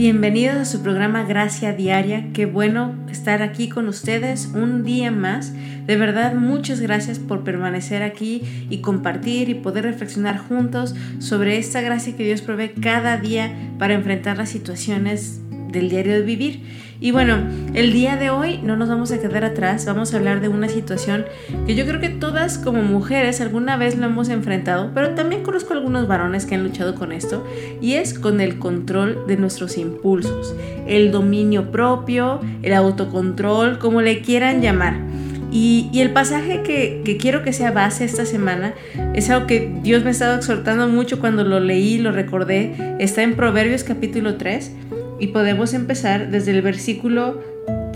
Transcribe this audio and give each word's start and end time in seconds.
Bienvenidos 0.00 0.56
a 0.56 0.64
su 0.64 0.82
programa 0.82 1.24
Gracia 1.24 1.74
Diaria. 1.74 2.32
Qué 2.32 2.46
bueno 2.46 2.94
estar 3.10 3.42
aquí 3.42 3.68
con 3.68 3.86
ustedes 3.86 4.46
un 4.54 4.82
día 4.82 5.10
más. 5.10 5.52
De 5.86 5.98
verdad, 5.98 6.32
muchas 6.32 6.80
gracias 6.80 7.18
por 7.18 7.44
permanecer 7.44 8.02
aquí 8.02 8.40
y 8.70 8.78
compartir 8.78 9.50
y 9.50 9.54
poder 9.56 9.84
reflexionar 9.84 10.38
juntos 10.38 10.94
sobre 11.18 11.58
esta 11.58 11.82
gracia 11.82 12.16
que 12.16 12.24
Dios 12.24 12.40
provee 12.40 12.70
cada 12.80 13.18
día 13.18 13.54
para 13.78 13.92
enfrentar 13.92 14.38
las 14.38 14.48
situaciones 14.48 15.42
del 15.70 15.90
diario 15.90 16.14
de 16.14 16.22
vivir. 16.22 16.62
Y 17.02 17.12
bueno, 17.12 17.38
el 17.72 17.94
día 17.94 18.16
de 18.16 18.28
hoy 18.28 18.60
no 18.62 18.76
nos 18.76 18.90
vamos 18.90 19.10
a 19.10 19.18
quedar 19.18 19.42
atrás, 19.42 19.86
vamos 19.86 20.12
a 20.12 20.18
hablar 20.18 20.42
de 20.42 20.48
una 20.48 20.68
situación 20.68 21.24
que 21.66 21.74
yo 21.74 21.86
creo 21.86 21.98
que 21.98 22.10
todas 22.10 22.58
como 22.58 22.82
mujeres 22.82 23.40
alguna 23.40 23.78
vez 23.78 23.96
lo 23.96 24.04
hemos 24.04 24.28
enfrentado, 24.28 24.90
pero 24.92 25.14
también 25.14 25.42
conozco 25.42 25.72
algunos 25.72 26.06
varones 26.06 26.44
que 26.44 26.56
han 26.56 26.62
luchado 26.62 26.94
con 26.94 27.12
esto, 27.12 27.46
y 27.80 27.94
es 27.94 28.12
con 28.12 28.42
el 28.42 28.58
control 28.58 29.26
de 29.26 29.38
nuestros 29.38 29.78
impulsos, 29.78 30.54
el 30.86 31.10
dominio 31.10 31.70
propio, 31.70 32.40
el 32.62 32.74
autocontrol, 32.74 33.78
como 33.78 34.02
le 34.02 34.20
quieran 34.20 34.60
llamar. 34.60 34.98
Y, 35.52 35.90
el 35.94 36.12
pasaje 36.12 36.62
que, 36.62 37.02
que, 37.04 37.16
quiero 37.16 37.42
que 37.42 37.52
sea 37.52 37.72
base 37.72 38.04
esta 38.04 38.24
semana 38.24 38.74
es 39.14 39.30
algo 39.30 39.48
que 39.48 39.72
Dios 39.82 40.02
me 40.02 40.08
ha 40.08 40.12
estado 40.12 40.36
exhortando 40.36 40.86
mucho 40.86 41.18
cuando 41.18 41.42
lo 41.44 41.58
leí, 41.58 41.98
lo 41.98 42.12
recordé, 42.12 42.96
está 43.00 43.22
en 43.22 43.34
Proverbios 43.34 43.82
capítulo 43.82 44.36
3 44.36 44.70
y 45.20 45.28
podemos 45.28 45.74
empezar 45.74 46.30
desde 46.30 46.50
el 46.50 46.62
versículo 46.62 47.40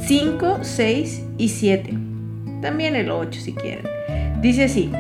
5, 0.07 0.59
6 0.61 1.25
y 1.39 1.49
7. 1.49 1.99
También 2.61 2.95
el 2.95 3.11
8 3.11 3.41
si 3.41 3.55
quieren. 3.55 3.87
Dice 4.41 4.65
así, 4.65 4.91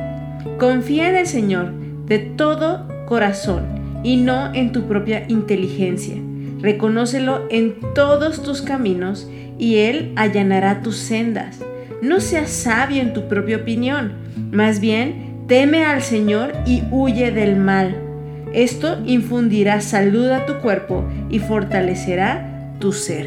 confía 0.58 1.10
en 1.10 1.16
el 1.16 1.26
Señor 1.26 1.72
de 2.06 2.18
todo 2.18 2.88
corazón 3.06 4.00
y 4.02 4.16
no 4.16 4.52
en 4.54 4.72
tu 4.72 4.88
propia 4.88 5.24
inteligencia. 5.28 6.16
Reconócelo 6.60 7.42
en 7.50 7.76
todos 7.94 8.42
tus 8.42 8.62
caminos 8.62 9.28
y 9.58 9.76
Él 9.76 10.12
allanará 10.16 10.82
tus 10.82 10.96
sendas. 10.96 11.60
No 12.00 12.20
seas 12.20 12.50
sabio 12.50 13.02
en 13.02 13.12
tu 13.12 13.28
propia 13.28 13.58
opinión, 13.58 14.12
más 14.50 14.80
bien 14.80 15.44
teme 15.46 15.84
al 15.84 16.02
Señor 16.02 16.52
y 16.66 16.82
huye 16.90 17.30
del 17.30 17.56
mal. 17.56 18.03
Esto 18.54 19.02
infundirá 19.04 19.80
salud 19.80 20.28
a 20.30 20.46
tu 20.46 20.60
cuerpo 20.60 21.04
y 21.28 21.40
fortalecerá 21.40 22.76
tu 22.78 22.92
ser. 22.92 23.26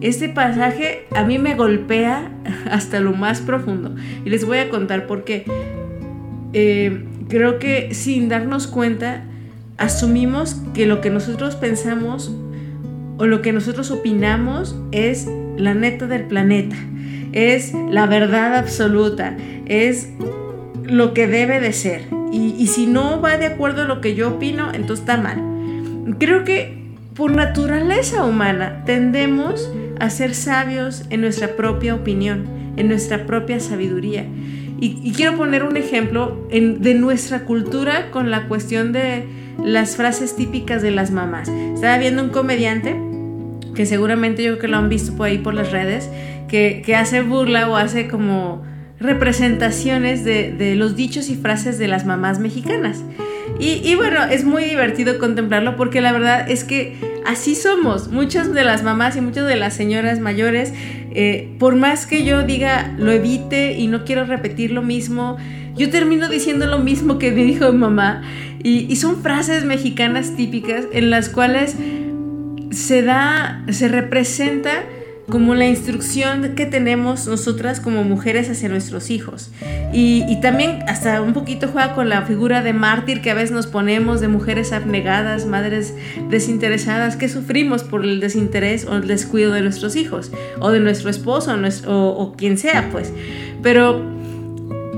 Este 0.00 0.28
pasaje 0.28 1.06
a 1.14 1.24
mí 1.24 1.38
me 1.38 1.56
golpea 1.56 2.30
hasta 2.70 3.00
lo 3.00 3.12
más 3.14 3.40
profundo 3.40 3.96
y 4.24 4.30
les 4.30 4.44
voy 4.44 4.58
a 4.58 4.70
contar 4.70 5.08
por 5.08 5.24
qué. 5.24 5.44
Eh, 6.52 7.04
creo 7.28 7.58
que 7.58 7.92
sin 7.94 8.28
darnos 8.28 8.68
cuenta 8.68 9.24
asumimos 9.76 10.62
que 10.72 10.86
lo 10.86 11.00
que 11.00 11.10
nosotros 11.10 11.56
pensamos 11.56 12.32
o 13.16 13.26
lo 13.26 13.42
que 13.42 13.52
nosotros 13.52 13.90
opinamos 13.90 14.76
es 14.92 15.26
la 15.56 15.74
neta 15.74 16.06
del 16.06 16.22
planeta, 16.22 16.76
es 17.32 17.72
la 17.90 18.06
verdad 18.06 18.56
absoluta, 18.56 19.36
es 19.66 20.10
lo 20.84 21.12
que 21.12 21.26
debe 21.26 21.60
de 21.60 21.72
ser. 21.72 22.17
Y, 22.32 22.66
si 22.66 22.86
no 22.86 23.20
va 23.20 23.38
de 23.38 23.46
acuerdo 23.46 23.82
a 23.82 23.84
lo 23.84 24.00
que 24.00 24.14
yo 24.14 24.28
opino, 24.28 24.72
entonces 24.72 25.00
está 25.00 25.16
mal. 25.16 25.42
Creo 26.18 26.44
que 26.44 26.78
por 27.14 27.34
naturaleza 27.34 28.24
humana 28.24 28.82
tendemos 28.84 29.70
a 29.98 30.10
ser 30.10 30.34
sabios 30.34 31.04
en 31.10 31.22
nuestra 31.22 31.56
propia 31.56 31.94
opinión, 31.94 32.46
en 32.76 32.88
nuestra 32.88 33.26
propia 33.26 33.60
sabiduría. 33.60 34.26
Y, 34.80 35.12
quiero 35.12 35.36
poner 35.36 35.64
un 35.64 35.76
ejemplo 35.76 36.46
de 36.50 36.94
nuestra 36.94 37.40
cultura 37.40 38.10
con 38.10 38.30
la 38.30 38.46
cuestión 38.46 38.92
de 38.92 39.26
las 39.64 39.96
frases 39.96 40.36
típicas 40.36 40.82
de 40.82 40.92
las 40.92 41.10
mamás. 41.10 41.48
Estaba 41.48 41.98
viendo 41.98 42.22
un 42.22 42.30
comediante 42.30 42.96
que 43.74 43.86
seguramente 43.86 44.42
yo 44.42 44.50
creo 44.50 44.58
que 44.60 44.68
lo 44.68 44.76
han 44.76 44.88
visto 44.88 45.16
por 45.16 45.26
ahí 45.26 45.38
por 45.38 45.54
las 45.54 45.72
redes, 45.72 46.08
que, 46.48 46.82
que 46.84 46.94
hace 46.94 47.22
burla 47.22 47.68
o 47.68 47.76
hace 47.76 48.08
como 48.08 48.62
representaciones 49.00 50.24
de, 50.24 50.74
los 50.76 50.96
dichos 50.96 51.28
y 51.28 51.36
frases 51.36 51.78
de 51.78 51.88
las 51.88 52.04
mamás 52.04 52.38
mexicanas. 52.38 53.02
Y, 53.60 53.94
bueno, 53.96 54.24
es 54.24 54.44
muy 54.44 54.64
divertido 54.64 55.18
contemplarlo 55.18 55.76
porque 55.76 56.00
la 56.00 56.12
verdad 56.12 56.48
es 56.48 56.64
que 56.64 56.96
así 57.26 57.54
somos. 57.54 58.08
Muchas 58.08 58.52
de 58.52 58.62
las 58.62 58.82
mamás 58.82 59.16
y 59.16 59.20
muchas 59.20 59.46
de 59.46 59.56
las 59.56 59.74
señoras 59.74 60.20
mayores, 60.20 60.72
eh, 61.12 61.54
por 61.58 61.74
más 61.74 62.06
que 62.06 62.24
yo 62.24 62.44
diga 62.44 62.94
lo 62.98 63.10
evite 63.10 63.72
y 63.72 63.88
no 63.88 64.04
quiero 64.04 64.24
repetir 64.26 64.70
lo 64.70 64.82
mismo, 64.82 65.38
yo 65.76 65.90
termino 65.90 66.28
diciendo 66.28 66.66
lo 66.66 66.78
mismo 66.78 67.18
que 67.18 67.32
me 67.32 67.44
dijo 67.44 67.72
mamá. 67.72 68.22
Y, 68.62 68.86
y 68.92 68.96
son 68.96 69.22
frases 69.22 69.64
mexicanas 69.64 70.36
típicas 70.36 70.84
en 70.92 71.10
las 71.10 71.28
cuales 71.28 71.76
se 72.70 73.02
da, 73.02 73.64
se 73.70 73.88
representa 73.88 74.84
como 75.30 75.54
la 75.54 75.66
instrucción 75.66 76.54
que 76.54 76.64
tenemos 76.64 77.26
nosotras 77.26 77.80
como 77.80 78.02
mujeres 78.02 78.48
hacia 78.48 78.68
nuestros 78.68 79.10
hijos. 79.10 79.50
Y, 79.92 80.40
también 80.40 80.84
hasta 80.86 81.20
un 81.20 81.32
poquito 81.32 81.68
juega 81.68 81.94
con 81.94 82.08
la 82.08 82.22
figura 82.22 82.62
de 82.62 82.72
mártir 82.72 83.20
que 83.20 83.30
a 83.30 83.34
veces 83.34 83.50
nos 83.50 83.66
ponemos 83.66 84.20
de 84.20 84.28
mujeres 84.28 84.72
abnegadas, 84.72 85.46
madres 85.46 85.94
desinteresadas, 86.30 87.16
que 87.16 87.28
sufrimos 87.28 87.82
por 87.82 88.04
el 88.04 88.20
desinterés 88.20 88.86
o 88.86 88.94
el 88.94 89.06
descuido 89.06 89.52
de 89.52 89.60
nuestros 89.60 89.96
hijos, 89.96 90.30
o 90.60 90.70
de 90.70 90.80
nuestro 90.80 91.10
esposo, 91.10 91.54
o, 91.86 92.08
o, 92.08 92.32
quien 92.32 92.56
sea, 92.56 92.88
pues. 92.90 93.12
Pero 93.62 94.02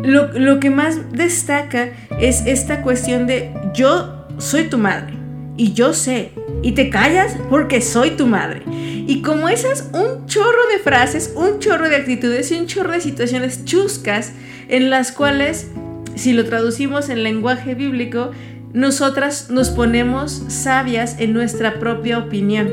lo, 0.05 0.33
lo 0.39 0.61
que 0.61 0.71
más 0.71 1.12
destaca 1.12 1.91
es 2.21 2.47
esta 2.47 2.83
cuestión 2.83 3.27
de 3.27 3.53
yo 3.75 4.27
soy 4.39 4.65
tu 4.65 4.79
madre 4.79 5.15
y 5.57 5.73
yo 5.73 5.93
sé, 5.93 6.33
y 6.62 6.72
te 6.72 6.91
callas 6.91 7.37
porque 7.48 7.81
soy 7.81 8.10
tu 8.12 8.26
madre. 8.26 8.62
Y 8.66 9.22
como 9.22 9.48
esas, 9.48 9.91
un 9.93 10.26
chorro 10.26 10.69
de 10.72 10.78
frases, 10.78 11.32
un 11.34 11.59
chorro 11.59 11.88
de 11.88 11.97
actitudes 11.97 12.50
y 12.53 12.59
un 12.59 12.66
chorro 12.66 12.93
de 12.93 13.00
situaciones 13.00 13.65
chuscas 13.65 14.32
en 14.69 14.91
las 14.91 15.10
cuales, 15.12 15.69
si 16.15 16.32
lo 16.32 16.44
traducimos 16.44 17.09
en 17.09 17.22
lenguaje 17.22 17.75
bíblico, 17.75 18.31
nosotras 18.72 19.50
nos 19.50 19.70
ponemos 19.70 20.44
sabias 20.49 21.16
en 21.19 21.32
nuestra 21.32 21.81
propia 21.81 22.19
opinión, 22.19 22.69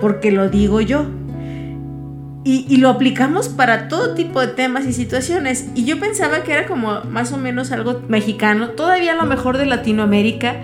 porque 0.00 0.30
lo 0.30 0.50
digo 0.50 0.80
yo. 0.80 1.06
Y, 2.46 2.76
lo 2.76 2.90
aplicamos 2.90 3.48
para 3.48 3.88
todo 3.88 4.14
tipo 4.14 4.38
de 4.38 4.48
temas 4.48 4.84
y 4.84 4.92
situaciones. 4.92 5.68
Y 5.74 5.86
yo 5.86 5.98
pensaba 5.98 6.42
que 6.42 6.52
era 6.52 6.66
como 6.66 7.00
más 7.04 7.32
o 7.32 7.38
menos 7.38 7.72
algo 7.72 8.02
mexicano, 8.06 8.72
todavía 8.72 9.14
lo 9.14 9.24
mejor 9.24 9.56
de 9.56 9.64
Latinoamérica, 9.64 10.56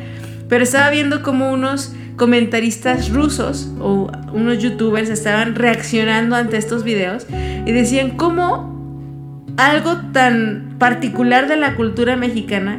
pero 0.50 0.62
estaba 0.62 0.90
viendo 0.90 1.22
como 1.22 1.50
unos 1.50 1.94
comentaristas 2.20 3.08
rusos 3.08 3.70
o 3.80 4.12
unos 4.34 4.58
youtubers 4.58 5.08
estaban 5.08 5.54
reaccionando 5.54 6.36
ante 6.36 6.58
estos 6.58 6.84
videos 6.84 7.26
y 7.64 7.72
decían 7.72 8.10
cómo 8.10 9.46
algo 9.56 9.96
tan 10.12 10.76
particular 10.78 11.48
de 11.48 11.56
la 11.56 11.76
cultura 11.76 12.16
mexicana 12.16 12.78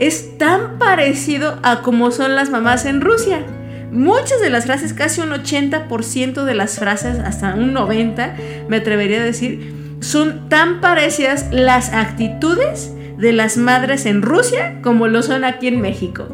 es 0.00 0.36
tan 0.36 0.80
parecido 0.80 1.60
a 1.62 1.82
como 1.82 2.10
son 2.10 2.34
las 2.34 2.50
mamás 2.50 2.84
en 2.84 3.02
Rusia. 3.02 3.46
Muchas 3.92 4.40
de 4.40 4.50
las 4.50 4.64
frases, 4.64 4.94
casi 4.94 5.20
un 5.20 5.30
80% 5.30 6.42
de 6.42 6.54
las 6.56 6.80
frases, 6.80 7.20
hasta 7.20 7.54
un 7.54 7.74
90%, 7.74 8.32
me 8.68 8.78
atrevería 8.78 9.20
a 9.20 9.24
decir, 9.24 9.96
son 10.00 10.48
tan 10.48 10.80
parecidas 10.80 11.46
las 11.52 11.92
actitudes 11.92 12.92
de 13.16 13.32
las 13.32 13.56
madres 13.56 14.06
en 14.06 14.22
Rusia 14.22 14.80
como 14.82 15.06
lo 15.06 15.22
son 15.22 15.44
aquí 15.44 15.68
en 15.68 15.80
México. 15.80 16.26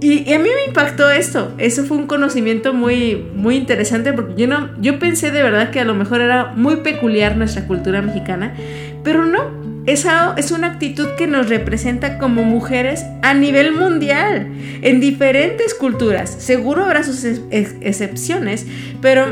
Y, 0.00 0.32
a 0.32 0.38
mí 0.38 0.48
me 0.54 0.66
impactó 0.68 1.10
esto. 1.10 1.54
Eso 1.58 1.84
fue 1.84 1.96
un 1.96 2.06
conocimiento 2.06 2.74
muy, 2.74 3.16
muy 3.34 3.56
interesante 3.56 4.12
porque 4.12 4.34
yo, 4.36 4.46
no, 4.46 4.70
yo 4.80 4.98
pensé 4.98 5.30
de 5.30 5.42
verdad 5.42 5.70
que 5.70 5.80
a 5.80 5.84
lo 5.84 5.94
mejor 5.94 6.20
era 6.20 6.52
muy 6.54 6.76
peculiar 6.76 7.36
nuestra 7.36 7.66
cultura 7.66 8.02
mexicana, 8.02 8.54
pero 9.02 9.24
no. 9.24 9.64
Esa 9.86 10.34
es 10.36 10.50
una 10.50 10.66
actitud 10.66 11.06
que 11.16 11.28
nos 11.28 11.48
representa 11.48 12.18
como 12.18 12.42
mujeres 12.42 13.04
a 13.22 13.34
nivel 13.34 13.72
mundial, 13.72 14.48
en 14.82 15.00
diferentes 15.00 15.74
culturas. 15.74 16.28
Seguro 16.28 16.84
habrá 16.84 17.04
sus 17.04 17.24
excepciones, 17.52 18.66
pero, 19.00 19.26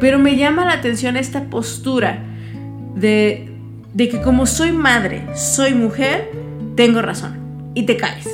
pero 0.00 0.18
me 0.18 0.36
llama 0.36 0.64
la 0.64 0.72
atención 0.72 1.18
esta 1.18 1.44
postura 1.44 2.24
de, 2.94 3.50
de 3.92 4.08
que 4.08 4.22
como 4.22 4.46
soy 4.46 4.72
madre, 4.72 5.26
soy 5.34 5.74
mujer, 5.74 6.30
tengo 6.74 7.02
razón 7.02 7.36
y 7.74 7.82
te 7.82 7.98
caes. 7.98 8.26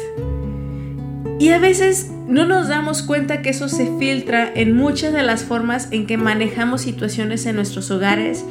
Y 1.39 1.49
a 1.49 1.59
veces 1.59 2.11
no 2.29 2.47
nos 2.47 2.69
damos 2.69 3.03
cuenta 3.03 3.43
que 3.43 3.51
eso 3.51 3.69
se 3.69 3.91
filtra 3.99 4.51
en 4.55 4.77
muchas 4.77 5.13
de 5.13 5.23
las 5.23 5.45
formas 5.45 5.89
en 5.91 6.07
que 6.07 6.17
manejamos 6.17 6.83
situaciones 6.83 7.47
en 7.47 7.57
nuestros 7.57 7.91
hogares, 7.91 8.45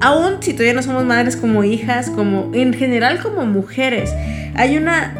aún 0.00 0.36
si 0.40 0.52
todavía 0.52 0.74
no 0.74 0.82
somos 0.82 1.04
madres 1.04 1.36
como 1.36 1.64
hijas, 1.64 2.10
como 2.10 2.50
en 2.54 2.72
general 2.72 3.20
como 3.20 3.46
mujeres. 3.46 4.12
Hay 4.54 4.76
una 4.76 5.14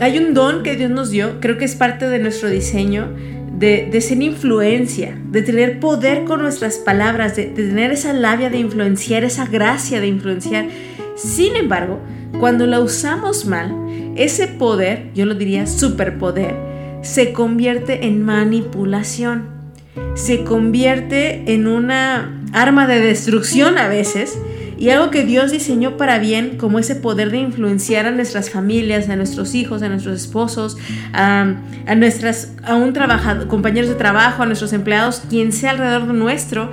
hay 0.00 0.16
un 0.18 0.32
don 0.32 0.62
que 0.62 0.76
Dios 0.76 0.90
nos 0.90 1.10
dio, 1.10 1.40
creo 1.40 1.58
que 1.58 1.66
es 1.66 1.74
parte 1.74 2.08
de 2.08 2.18
nuestro 2.18 2.48
diseño, 2.48 3.08
de, 3.58 4.00
ser 4.00 4.22
influencia, 4.22 5.14
de 5.26 5.42
tener 5.42 5.78
poder 5.78 6.24
con 6.24 6.40
nuestras 6.40 6.78
palabras, 6.78 7.36
de, 7.36 7.48
de 7.48 7.68
tener 7.68 7.92
esa 7.92 8.14
labia 8.14 8.48
de 8.48 8.56
influenciar, 8.56 9.24
esa 9.24 9.44
gracia 9.44 10.00
de 10.00 10.06
influenciar. 10.06 10.68
Sin 11.16 11.54
embargo, 11.54 12.00
cuando 12.38 12.66
la 12.66 12.80
usamos 12.80 13.44
mal, 13.44 13.74
ese 14.20 14.48
poder, 14.48 15.10
yo 15.14 15.24
lo 15.24 15.34
diría 15.34 15.66
superpoder, 15.66 16.54
se 17.02 17.32
convierte 17.32 18.06
en 18.06 18.22
manipulación, 18.22 19.48
se 20.14 20.44
convierte 20.44 21.54
en 21.54 21.66
una 21.66 22.42
arma 22.52 22.86
de 22.86 23.00
destrucción 23.00 23.78
a 23.78 23.88
veces 23.88 24.38
y 24.76 24.90
algo 24.90 25.10
que 25.10 25.24
Dios 25.24 25.50
diseñó 25.52 25.96
para 25.96 26.18
bien, 26.18 26.58
como 26.58 26.78
ese 26.78 26.96
poder 26.96 27.30
de 27.30 27.38
influenciar 27.38 28.04
a 28.04 28.10
nuestras 28.10 28.50
familias, 28.50 29.08
a 29.08 29.16
nuestros 29.16 29.54
hijos, 29.54 29.82
a 29.82 29.88
nuestros 29.88 30.20
esposos, 30.20 30.76
a, 31.14 31.54
nuestras, 31.96 32.52
a 32.62 32.76
un 32.76 32.92
compañeros 33.48 33.88
de 33.88 33.96
trabajo, 33.96 34.42
a 34.42 34.46
nuestros 34.46 34.74
empleados, 34.74 35.22
quien 35.30 35.52
sea 35.52 35.70
alrededor 35.70 36.06
de 36.06 36.12
nuestro. 36.12 36.70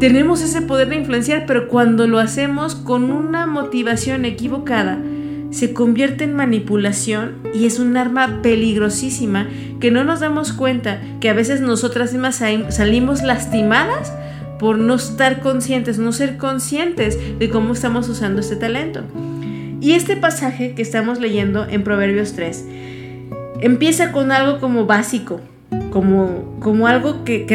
Tenemos 0.00 0.42
ese 0.42 0.62
poder 0.62 0.88
de 0.88 0.96
influenciar, 0.96 1.44
pero 1.46 1.68
cuando 1.68 2.06
lo 2.06 2.18
hacemos 2.18 2.74
con 2.74 3.10
una 3.10 3.46
motivación 3.46 4.24
equivocada, 4.24 4.98
se 5.52 5.72
convierte 5.72 6.24
en 6.24 6.34
manipulación 6.34 7.36
y 7.54 7.66
es 7.66 7.78
un 7.78 7.96
arma 7.96 8.40
peligrosísima 8.42 9.46
que 9.78 9.90
no 9.90 10.02
nos 10.02 10.20
damos 10.20 10.52
cuenta 10.52 11.00
que 11.20 11.28
a 11.28 11.34
veces 11.34 11.60
nosotras 11.60 12.12
mismas 12.12 12.42
salimos 12.70 13.22
lastimadas 13.22 14.12
por 14.58 14.78
no 14.78 14.94
estar 14.94 15.40
conscientes, 15.40 15.98
no 15.98 16.12
ser 16.12 16.38
conscientes 16.38 17.18
de 17.38 17.48
cómo 17.50 17.74
estamos 17.74 18.08
usando 18.08 18.40
este 18.40 18.56
talento. 18.56 19.02
Y 19.80 19.92
este 19.92 20.16
pasaje 20.16 20.74
que 20.74 20.82
estamos 20.82 21.20
leyendo 21.20 21.66
en 21.68 21.84
Proverbios 21.84 22.32
3 22.32 22.64
empieza 23.60 24.12
con 24.12 24.32
algo 24.32 24.58
como 24.58 24.86
básico, 24.86 25.40
como, 25.92 26.56
como 26.58 26.86
algo 26.86 27.22
que, 27.24 27.46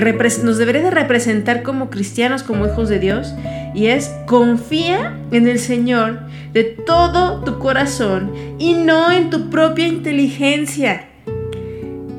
nos 0.44 0.58
debería 0.58 0.84
de 0.84 0.92
representar 0.92 1.64
como 1.64 1.90
cristianos, 1.90 2.44
como 2.44 2.68
hijos 2.68 2.88
de 2.88 3.00
Dios, 3.00 3.34
y 3.74 3.88
es 3.88 4.14
confía 4.28 5.18
en 5.32 5.48
el 5.48 5.60
Señor 5.60 6.20
de 6.54 6.64
todo 6.64 7.44
tu 7.44 7.58
corazón 7.58 8.32
y 8.60 8.74
no 8.74 9.12
en 9.12 9.30
tu 9.30 9.50
propia 9.50 9.88
inteligencia. 9.88 11.08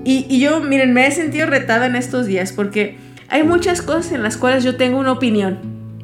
Y, 0.05 0.27
y 0.29 0.41
yo, 0.41 0.61
miren, 0.61 0.93
me 0.93 1.07
he 1.07 1.11
sentido 1.13 1.47
retada 1.47 1.87
en 1.87 1.95
estos 1.95 2.27
días 2.27 2.53
porque 2.53 2.97
hay 3.29 3.45
muchas 3.45 3.81
cosas 3.81 4.13
en 4.13 4.23
las 4.23 4.37
cuales 4.37 4.65
yo 4.65 4.77
tengo 4.77 4.99
una 4.99 5.13
opinión 5.13 5.59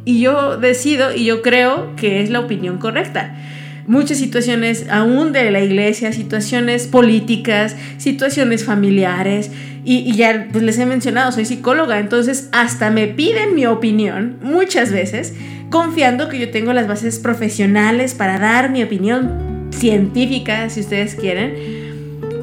y 0.05 0.21
yo 0.21 0.59
decido 0.59 1.15
y 1.15 1.25
yo 1.25 1.43
creo 1.43 1.97
que 1.97 2.23
es 2.23 2.31
la 2.31 2.41
opinión 2.41 2.79
correcta. 2.79 3.37
Muchas 3.87 4.19
situaciones 4.19 4.87
aún 4.91 5.33
de 5.33 5.51
la 5.51 5.61
iglesia, 5.61 6.13
situaciones 6.13 6.87
políticas, 6.87 7.77
situaciones 7.99 8.65
familiares 8.65 9.51
y, 9.85 10.15
ya 10.15 10.49
pues 10.51 10.65
les 10.65 10.79
he 10.79 10.87
mencionado, 10.87 11.31
soy 11.33 11.45
psicóloga, 11.45 12.01
entonces 12.01 12.49
hasta 12.53 12.91
me 12.91 13.07
piden 13.07 13.55
mi 13.55 13.67
opinión 13.67 14.39
muchas 14.43 14.91
veces 14.91 15.35
confiando 15.71 16.29
que 16.29 16.39
yo 16.39 16.51
tengo 16.51 16.73
las 16.73 16.89
bases 16.89 17.19
profesionales 17.19 18.15
para 18.15 18.39
dar 18.39 18.71
mi 18.71 18.83
opinión 18.83 19.69
científica, 19.71 20.71
si 20.71 20.81
ustedes 20.81 21.15
quieren. 21.15 21.55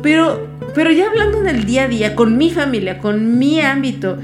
Pero, 0.04 0.48
pero 0.76 0.92
ya 0.92 1.08
hablando 1.08 1.40
en 1.40 1.48
el 1.48 1.66
día 1.66 1.84
a 1.84 1.88
día, 1.88 2.16
con 2.16 2.38
mi 2.38 2.52
familia, 2.52 2.98
con 3.00 3.40
mi 3.40 3.62
ámbito, 3.62 4.18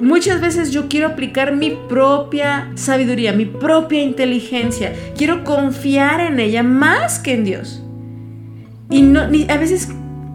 Muchas 0.00 0.40
veces 0.40 0.72
yo 0.72 0.88
quiero 0.88 1.08
aplicar 1.08 1.54
mi 1.54 1.70
propia 1.88 2.70
sabiduría, 2.74 3.32
mi 3.32 3.46
propia 3.46 4.02
inteligencia. 4.02 4.92
Quiero 5.16 5.44
confiar 5.44 6.20
en 6.20 6.40
ella 6.40 6.62
más 6.62 7.18
que 7.20 7.34
en 7.34 7.44
Dios. 7.44 7.82
Y 8.90 9.02
no, 9.02 9.20
a 9.20 9.56
veces, 9.56 9.88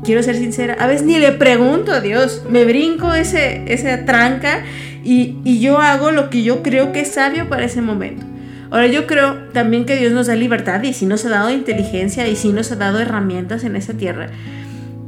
quiero 0.04 0.24
ser 0.24 0.36
sincera, 0.38 0.76
a 0.80 0.88
veces 0.88 1.06
ni 1.06 1.20
le 1.20 1.34
pregunto 1.34 1.92
a 1.92 2.00
Dios. 2.00 2.44
Me 2.50 2.64
brinco 2.64 3.14
ese, 3.14 3.64
esa 3.68 4.06
tranca 4.06 4.64
y, 5.04 5.36
y 5.44 5.60
yo 5.60 5.80
hago 5.80 6.12
lo 6.12 6.30
que 6.30 6.44
yo 6.44 6.64
creo 6.64 6.94
que 6.94 7.02
es 7.02 7.12
sabio 7.12 7.50
para 7.50 7.66
ese 7.66 7.82
momento. 7.82 8.26
Ahora 8.72 8.88
yo 8.88 9.08
creo 9.08 9.36
también 9.52 9.86
que 9.86 9.98
Dios 9.98 10.14
nos 10.14 10.28
da 10.28 10.36
libertad 10.36 10.84
y 10.84 10.94
si 10.94 11.06
nos 11.06 11.26
ha 11.26 11.30
dado 11.30 11.50
inteligencia 11.50 12.28
y 12.28 12.36
si 12.36 12.50
nos 12.50 12.72
ha 12.72 12.76
dado 12.76 13.00
herramientas 13.00 13.64
en 13.64 13.76
esta 13.76 13.94
tierra. 13.94 14.30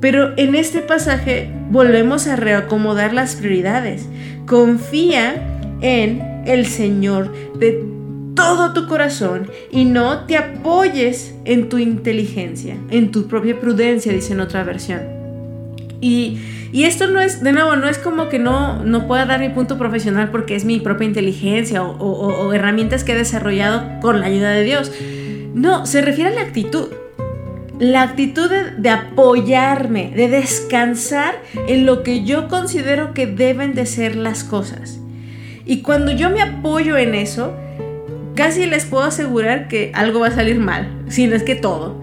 Pero 0.01 0.33
en 0.35 0.55
este 0.55 0.81
pasaje 0.81 1.49
volvemos 1.69 2.27
a 2.27 2.35
reacomodar 2.35 3.13
las 3.13 3.35
prioridades. 3.35 4.09
Confía 4.47 5.35
en 5.81 6.43
el 6.45 6.65
Señor 6.65 7.31
de 7.57 7.85
todo 8.35 8.73
tu 8.73 8.87
corazón 8.87 9.49
y 9.71 9.85
no 9.85 10.25
te 10.25 10.37
apoyes 10.37 11.35
en 11.45 11.69
tu 11.69 11.77
inteligencia, 11.77 12.75
en 12.89 13.11
tu 13.11 13.27
propia 13.27 13.59
prudencia, 13.59 14.11
dice 14.11 14.33
en 14.33 14.39
otra 14.39 14.63
versión. 14.63 15.01
Y, 16.01 16.39
esto 16.73 17.05
no 17.07 17.19
es, 17.19 17.43
de 17.43 17.51
nuevo, 17.51 17.75
no 17.75 17.87
es 17.87 17.99
como 17.99 18.29
que 18.29 18.39
no, 18.39 18.83
no 18.83 19.05
pueda 19.05 19.25
dar 19.25 19.39
mi 19.39 19.49
punto 19.49 19.77
profesional 19.77 20.31
porque 20.31 20.55
es 20.55 20.65
mi 20.65 20.79
propia 20.79 21.05
inteligencia 21.05 21.83
o 21.83 22.53
herramientas 22.53 23.03
que 23.03 23.11
he 23.11 23.15
desarrollado 23.15 23.99
con 24.01 24.19
la 24.19 24.25
ayuda 24.27 24.51
de 24.51 24.63
Dios. 24.63 24.91
No, 25.53 25.85
se 25.85 26.01
refiere 26.01 26.31
a 26.31 26.33
la 26.33 26.41
actitud 26.41 26.87
la 27.81 28.03
actitud 28.03 28.47
de, 28.77 28.89
apoyarme, 28.91 30.13
de 30.15 30.27
descansar 30.27 31.41
en 31.67 31.87
lo 31.87 32.03
que 32.03 32.23
yo 32.23 32.47
considero 32.47 33.15
que 33.15 33.25
deben 33.25 33.73
de 33.73 33.87
ser 33.87 34.15
las 34.15 34.43
cosas. 34.43 34.99
Y 35.65 35.81
cuando 35.81 36.11
yo 36.11 36.29
me 36.29 36.43
apoyo 36.43 36.95
en 36.95 37.15
eso, 37.15 37.55
casi 38.35 38.67
les 38.67 38.85
puedo 38.85 39.05
asegurar 39.05 39.67
que 39.67 39.91
algo 39.95 40.19
va 40.19 40.27
a 40.27 40.31
salir 40.31 40.59
mal, 40.59 41.05
si 41.07 41.25
no 41.25 41.35
es 41.35 41.41
que 41.41 41.55
todo. 41.55 41.99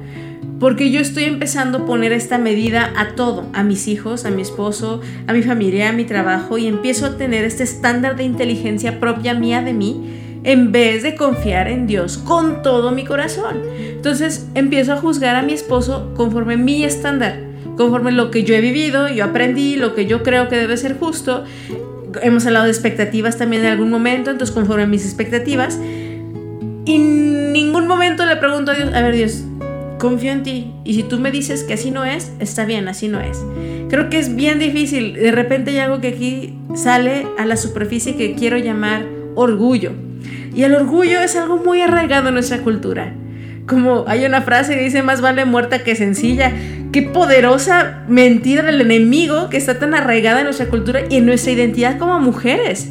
Porque 0.58 0.90
yo 0.90 0.98
estoy 0.98 1.24
empezando 1.24 1.78
a 1.78 1.86
poner 1.86 2.10
esta 2.10 2.38
medida 2.38 2.92
a 2.96 3.14
todo, 3.14 3.48
a 3.52 3.62
mis 3.62 3.86
hijos, 3.86 4.24
a 4.24 4.32
mi 4.32 4.42
esposo, 4.42 5.00
a 5.28 5.32
mi 5.32 5.42
familia, 5.42 5.90
a 5.90 5.92
mi 5.92 6.02
trabajo, 6.02 6.58
y 6.58 6.66
empiezo 6.66 7.06
a 7.06 7.16
tener 7.16 7.44
este 7.44 7.62
estándar 7.62 8.16
de 8.16 8.24
inteligencia 8.24 8.98
propia 8.98 9.32
mía 9.32 9.62
de 9.62 9.74
mí 9.74 10.27
en 10.48 10.72
vez 10.72 11.02
de 11.02 11.14
confiar 11.14 11.68
en 11.68 11.86
Dios 11.86 12.16
con 12.16 12.62
todo 12.62 12.90
mi 12.90 13.04
corazón. 13.04 13.58
Entonces 13.78 14.48
empiezo 14.54 14.94
a 14.94 14.96
juzgar 14.96 15.36
a 15.36 15.42
mi 15.42 15.52
esposo 15.52 16.14
conforme 16.16 16.56
mi 16.56 16.84
estándar, 16.84 17.38
conforme 17.76 18.12
lo 18.12 18.30
que 18.30 18.44
yo 18.44 18.54
he 18.54 18.62
vivido, 18.62 19.08
yo 19.08 19.26
aprendí, 19.26 19.76
lo 19.76 19.94
que 19.94 20.06
yo 20.06 20.22
creo 20.22 20.48
que 20.48 20.56
debe 20.56 20.78
ser 20.78 20.98
justo. 20.98 21.44
Hemos 22.22 22.46
hablado 22.46 22.64
de 22.64 22.70
expectativas 22.70 23.36
también 23.36 23.62
en 23.66 23.72
algún 23.72 23.90
momento, 23.90 24.30
entonces 24.30 24.54
conforme 24.54 24.86
mis 24.86 25.04
expectativas. 25.04 25.78
Y 26.86 26.94
en 26.94 27.52
ningún 27.52 27.86
momento 27.86 28.24
le 28.24 28.36
pregunto 28.36 28.70
a 28.70 28.74
Dios, 28.74 28.94
a 28.94 29.02
ver 29.02 29.16
Dios, 29.16 29.44
confío 29.98 30.32
en 30.32 30.44
ti. 30.44 30.72
Y 30.82 30.94
si 30.94 31.02
tú 31.02 31.18
me 31.18 31.30
dices 31.30 31.62
que 31.62 31.74
así 31.74 31.90
no 31.90 32.06
es, 32.06 32.32
está 32.38 32.64
bien, 32.64 32.88
así 32.88 33.08
no 33.08 33.20
es. 33.20 33.38
Creo 33.90 34.08
que 34.08 34.18
es 34.18 34.34
bien 34.34 34.58
difícil. 34.58 35.12
De 35.12 35.30
repente 35.30 35.72
hay 35.72 35.78
algo 35.80 36.00
que 36.00 36.08
aquí 36.08 36.54
sale 36.74 37.26
a 37.36 37.44
la 37.44 37.58
superficie 37.58 38.16
que 38.16 38.34
quiero 38.34 38.56
llamar 38.56 39.04
orgullo. 39.34 40.07
Y 40.54 40.62
el 40.64 40.74
orgullo 40.74 41.20
es 41.20 41.36
algo 41.36 41.58
muy 41.58 41.80
arraigado 41.80 42.28
en 42.28 42.34
nuestra 42.34 42.58
cultura. 42.58 43.12
Como 43.66 44.04
hay 44.08 44.24
una 44.24 44.42
frase 44.42 44.74
que 44.74 44.82
dice, 44.82 45.02
más 45.02 45.20
vale 45.20 45.44
muerta 45.44 45.84
que 45.84 45.94
sencilla. 45.94 46.52
Qué 46.90 47.02
poderosa 47.02 48.04
mentira 48.08 48.62
del 48.62 48.80
enemigo 48.80 49.50
que 49.50 49.58
está 49.58 49.78
tan 49.78 49.94
arraigada 49.94 50.40
en 50.40 50.44
nuestra 50.44 50.66
cultura 50.66 51.00
y 51.10 51.16
en 51.16 51.26
nuestra 51.26 51.52
identidad 51.52 51.98
como 51.98 52.18
mujeres. 52.18 52.90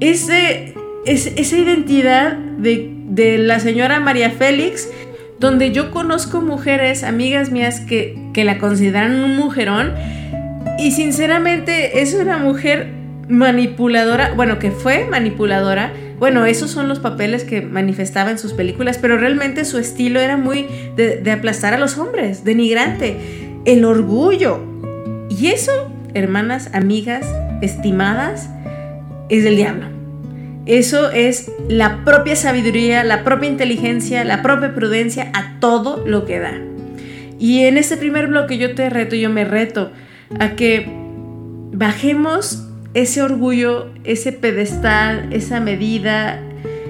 Ese, 0.00 0.74
esa 1.04 1.56
identidad 1.56 2.36
de, 2.36 2.90
de 3.08 3.38
la 3.38 3.60
señora 3.60 4.00
María 4.00 4.30
Félix, 4.30 4.88
donde 5.38 5.72
yo 5.72 5.90
conozco 5.90 6.40
mujeres, 6.40 7.04
amigas 7.04 7.50
mías, 7.50 7.80
que, 7.80 8.18
que 8.32 8.44
la 8.44 8.58
consideran 8.58 9.22
un 9.22 9.36
mujerón. 9.36 9.92
Y 10.78 10.92
sinceramente 10.92 12.00
es 12.00 12.14
una 12.14 12.38
mujer 12.38 12.88
manipuladora, 13.28 14.32
bueno, 14.34 14.58
que 14.58 14.70
fue 14.70 15.04
manipuladora, 15.04 15.92
bueno, 16.18 16.46
esos 16.46 16.70
son 16.70 16.88
los 16.88 16.98
papeles 16.98 17.44
que 17.44 17.60
manifestaba 17.60 18.30
en 18.30 18.38
sus 18.38 18.54
películas, 18.54 18.98
pero 18.98 19.18
realmente 19.18 19.64
su 19.64 19.78
estilo 19.78 20.20
era 20.20 20.36
muy 20.36 20.66
de, 20.96 21.30
aplastar 21.30 21.74
a 21.74 21.78
los 21.78 21.98
hombres, 21.98 22.44
denigrante, 22.44 23.16
el 23.66 23.84
orgullo. 23.84 24.60
Y 25.28 25.48
eso, 25.48 25.92
hermanas, 26.14 26.70
amigas, 26.72 27.26
estimadas, 27.60 28.48
es 29.28 29.44
del 29.44 29.56
diablo. 29.56 29.86
Eso 30.64 31.10
es 31.10 31.52
la 31.68 32.04
propia 32.04 32.34
sabiduría, 32.34 33.04
la 33.04 33.22
propia 33.22 33.48
inteligencia, 33.48 34.24
la 34.24 34.42
propia 34.42 34.74
prudencia 34.74 35.30
a 35.34 35.60
todo 35.60 36.04
lo 36.06 36.24
que 36.24 36.38
da. 36.38 36.54
Y 37.38 37.64
en 37.64 37.76
este 37.76 37.96
primer 37.96 38.28
bloque 38.28 38.56
yo 38.56 38.74
te 38.74 38.88
reto, 38.88 39.14
yo 39.14 39.28
me 39.28 39.44
reto 39.44 39.92
a 40.40 40.56
que 40.56 40.86
bajemos 41.72 42.65
ese 42.96 43.20
orgullo, 43.20 43.90
ese 44.04 44.32
pedestal, 44.32 45.28
esa 45.30 45.60
medida. 45.60 46.40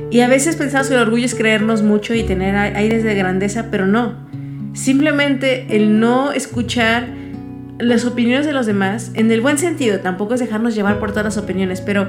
Y 0.08 0.20
a 0.20 0.28
veces 0.28 0.54
pensamos 0.54 0.86
que 0.86 0.94
el 0.94 1.00
orgullo 1.00 1.24
es 1.24 1.34
creernos 1.34 1.82
mucho 1.82 2.14
y 2.14 2.22
tener 2.22 2.54
aires 2.54 3.02
de 3.02 3.12
grandeza, 3.16 3.66
pero 3.72 3.88
no. 3.88 4.14
Simplemente 4.72 5.66
el 5.70 5.98
no 5.98 6.30
escuchar 6.30 7.08
las 7.80 8.04
opiniones 8.04 8.46
de 8.46 8.52
los 8.52 8.66
demás, 8.66 9.10
en 9.14 9.32
el 9.32 9.40
buen 9.40 9.58
sentido, 9.58 9.98
tampoco 9.98 10.34
es 10.34 10.40
dejarnos 10.40 10.76
llevar 10.76 11.00
por 11.00 11.10
todas 11.10 11.24
las 11.24 11.38
opiniones, 11.38 11.80
pero 11.80 12.06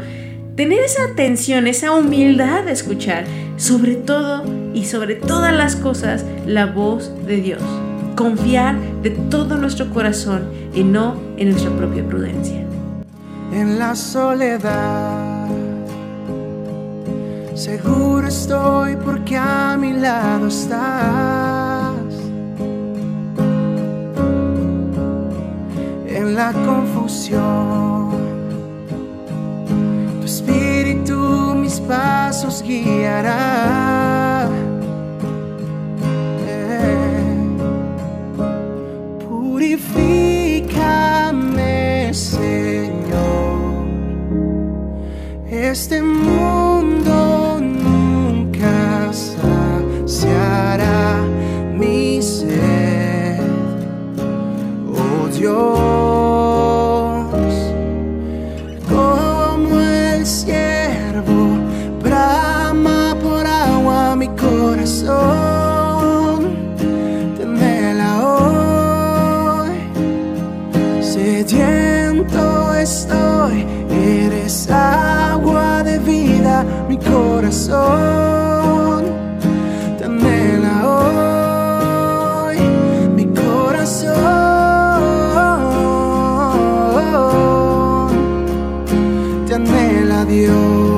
tener 0.55 0.79
esa 0.81 1.03
atención, 1.05 1.65
esa 1.65 1.91
humildad 1.91 2.65
de 2.65 2.73
escuchar, 2.73 3.25
sobre 3.57 3.95
todo 3.95 4.43
y 4.75 4.85
sobre 4.85 5.15
todas 5.15 5.55
las 5.55 5.75
cosas, 5.75 6.23
la 6.45 6.67
voz 6.67 7.11
de 7.25 7.37
Dios. 7.37 7.63
Confiar 8.15 8.77
de 9.01 9.09
todo 9.09 9.57
nuestro 9.57 9.89
corazón 9.89 10.43
y 10.75 10.83
no 10.83 11.19
en 11.37 11.49
nuestra 11.49 11.71
propia 11.71 12.07
prudencia 12.07 12.66
en 13.51 13.79
la 13.79 13.95
soledad. 13.95 15.47
Seguro 17.55 18.27
estoy 18.27 18.95
porque 18.97 19.37
a 19.37 19.77
mi 19.77 19.93
lado 19.93 20.47
estás. 20.47 21.95
En 26.07 26.35
la 26.35 26.51
confusión, 26.53 28.11
tu 30.19 30.25
espíritu 30.25 31.55
mis 31.55 31.79
pasos 31.79 32.63
guiará. 32.63 34.47
Eh, 36.47 37.25
purifica 39.27 40.26
este 45.71 46.01
mundo. 46.01 46.66
corazón 77.47 79.05
te 79.97 80.03
anhela 80.03 80.73
hoy, 80.85 82.57
mi 83.15 83.25
corazón 83.27 84.11
te 89.47 89.53
anhela 89.53 90.25
Dios. 90.25 90.96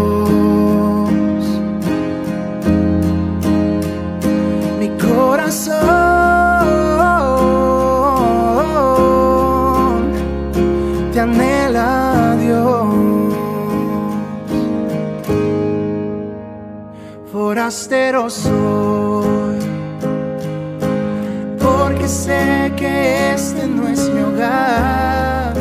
porque 21.57 22.07
sé 22.07 22.73
que 22.75 23.33
este 23.33 23.65
no 23.65 23.87
es 23.87 24.09
mi 24.09 24.21
hogar. 24.21 25.53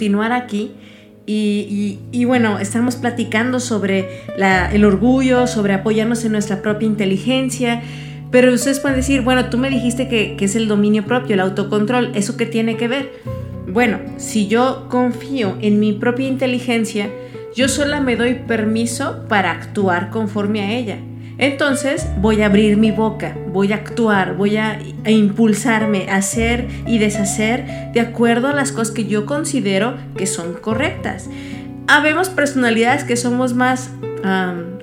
continuar 0.06 0.32
aquí. 0.32 0.70
Y, 1.28 1.98
y, 2.12 2.20
y, 2.20 2.24
bueno, 2.24 2.60
estamos 2.60 2.94
platicando 2.94 3.58
sobre 3.58 4.22
la, 4.38 4.70
el 4.72 4.84
orgullo, 4.84 5.48
sobre 5.48 5.74
apoyarnos 5.74 6.24
en 6.24 6.30
nuestra 6.30 6.62
propia 6.62 6.86
inteligencia, 6.86 7.82
pero 8.30 8.52
ustedes 8.52 8.78
pueden 8.78 8.96
decir, 8.96 9.22
bueno, 9.22 9.50
tú 9.50 9.58
me 9.58 9.68
dijiste 9.68 10.06
que, 10.06 10.36
que 10.36 10.44
es 10.44 10.54
el 10.54 10.68
dominio 10.68 11.04
propio, 11.04 11.34
el 11.34 11.40
autocontrol, 11.40 12.12
¿eso 12.14 12.36
qué 12.36 12.46
tiene 12.46 12.76
que 12.76 12.86
ver? 12.86 13.10
Bueno, 13.66 13.98
si 14.18 14.46
yo 14.46 14.86
confío 14.88 15.56
en 15.60 15.80
mi 15.80 15.92
propia 15.92 16.28
inteligencia, 16.28 17.10
yo 17.56 17.66
sola 17.66 18.00
me 18.00 18.14
doy 18.14 18.34
permiso 18.34 19.24
para 19.28 19.50
actuar 19.50 20.10
conforme 20.10 20.60
a 20.60 20.72
ella. 20.78 20.98
Entonces 21.38 22.06
voy 22.20 22.42
a 22.42 22.46
abrir 22.46 22.76
mi 22.76 22.90
boca, 22.90 23.36
voy 23.52 23.72
a 23.72 23.76
actuar, 23.76 24.36
voy 24.36 24.56
a, 24.56 24.78
impulsarme 25.06 26.08
a 26.08 26.16
hacer 26.16 26.66
y 26.86 26.98
deshacer 26.98 27.92
de 27.92 28.00
acuerdo 28.00 28.48
a 28.48 28.52
las 28.52 28.72
cosas 28.72 28.94
que 28.94 29.06
yo 29.06 29.26
considero 29.26 29.96
que 30.16 30.26
son 30.26 30.54
correctas. 30.54 31.28
Habemos 31.88 32.30
personalidades 32.30 33.04
que 33.04 33.16
somos 33.16 33.54
más 33.54 33.90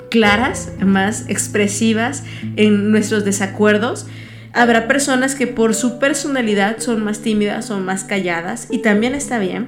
claras, 0.10 0.72
más 0.79 1.25
expresivas 1.27 2.24
en 2.55 2.91
nuestros 2.91 3.25
desacuerdos. 3.25 4.05
Habrá 4.53 4.88
personas 4.88 5.33
que 5.33 5.48
por 5.48 5.74
su 5.74 5.98
personalidad 5.98 6.77
son 6.77 7.03
más 7.03 7.19
tímidas, 7.19 7.65
son 7.65 7.83
más 7.83 8.03
calladas 8.03 8.67
y 8.69 8.77
también 8.77 9.15
está 9.15 9.39
bien. 9.39 9.67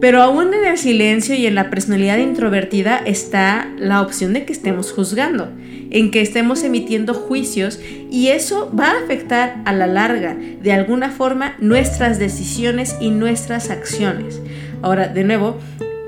Pero 0.00 0.22
aún 0.22 0.54
en 0.54 0.64
el 0.64 0.78
silencio 0.78 1.34
y 1.34 1.46
en 1.46 1.54
la 1.54 1.70
personalidad 1.70 2.18
introvertida 2.18 2.98
está 2.98 3.68
la 3.78 4.02
opción 4.02 4.32
de 4.32 4.44
que 4.44 4.52
estemos 4.52 4.92
juzgando, 4.92 5.50
en 5.90 6.10
que 6.10 6.20
estemos 6.20 6.62
emitiendo 6.62 7.14
juicios 7.14 7.80
y 8.10 8.28
eso 8.28 8.72
va 8.78 8.92
a 8.92 9.04
afectar 9.04 9.62
a 9.64 9.72
la 9.72 9.86
larga, 9.86 10.34
de 10.34 10.72
alguna 10.72 11.10
forma, 11.10 11.56
nuestras 11.58 12.18
decisiones 12.18 12.96
y 13.00 13.10
nuestras 13.10 13.70
acciones. 13.70 14.40
Ahora, 14.82 15.08
de 15.08 15.24
nuevo, 15.24 15.58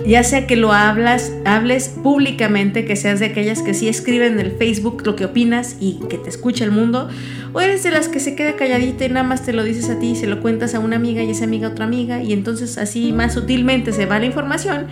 ya 0.06 0.24
sea 0.24 0.46
que 0.46 0.56
lo 0.56 0.72
hablas, 0.72 1.32
hables 1.44 1.88
públicamente, 1.88 2.84
que 2.84 2.96
seas 2.96 3.20
de 3.20 3.26
aquellas 3.26 3.62
que 3.62 3.74
sí 3.74 3.88
escriben 3.88 4.34
en 4.34 4.40
el 4.40 4.52
Facebook 4.52 5.02
lo 5.04 5.14
que 5.14 5.26
opinas 5.26 5.76
y 5.78 6.00
que 6.08 6.18
te 6.18 6.28
escucha 6.28 6.64
el 6.64 6.72
mundo, 6.72 7.08
o 7.52 7.60
eres 7.60 7.82
de 7.82 7.90
las 7.90 8.08
que 8.08 8.18
se 8.18 8.34
queda 8.34 8.56
calladita 8.56 9.04
y 9.04 9.10
nada 9.10 9.24
más 9.24 9.44
te 9.44 9.52
lo 9.52 9.62
dices 9.62 9.90
a 9.90 9.98
ti 9.98 10.10
y 10.10 10.16
se 10.16 10.26
lo 10.26 10.40
cuentas 10.40 10.74
a 10.74 10.80
una 10.80 10.96
amiga 10.96 11.22
y 11.22 11.30
esa 11.30 11.44
amiga 11.44 11.68
a 11.68 11.70
otra 11.70 11.84
amiga 11.84 12.22
y 12.22 12.32
entonces 12.32 12.78
así 12.78 13.12
más 13.12 13.34
sutilmente 13.34 13.92
se 13.92 14.06
va 14.06 14.18
la 14.18 14.26
información. 14.26 14.86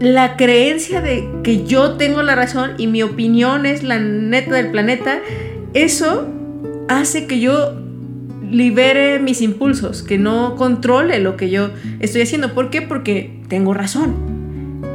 La 0.00 0.36
creencia 0.36 1.00
de 1.00 1.28
que 1.42 1.64
yo 1.66 1.94
tengo 1.94 2.22
la 2.22 2.36
razón 2.36 2.72
y 2.78 2.86
mi 2.86 3.02
opinión 3.02 3.66
es 3.66 3.82
la 3.82 3.98
neta 3.98 4.54
del 4.54 4.70
planeta, 4.70 5.18
eso 5.74 6.28
hace 6.88 7.26
que 7.26 7.40
yo 7.40 7.74
libere 8.48 9.18
mis 9.18 9.42
impulsos, 9.42 10.04
que 10.04 10.16
no 10.16 10.54
controle 10.54 11.18
lo 11.18 11.36
que 11.36 11.50
yo 11.50 11.70
estoy 11.98 12.22
haciendo. 12.22 12.54
¿Por 12.54 12.70
qué? 12.70 12.80
Porque 12.80 13.40
tengo 13.48 13.74
razón. 13.74 14.14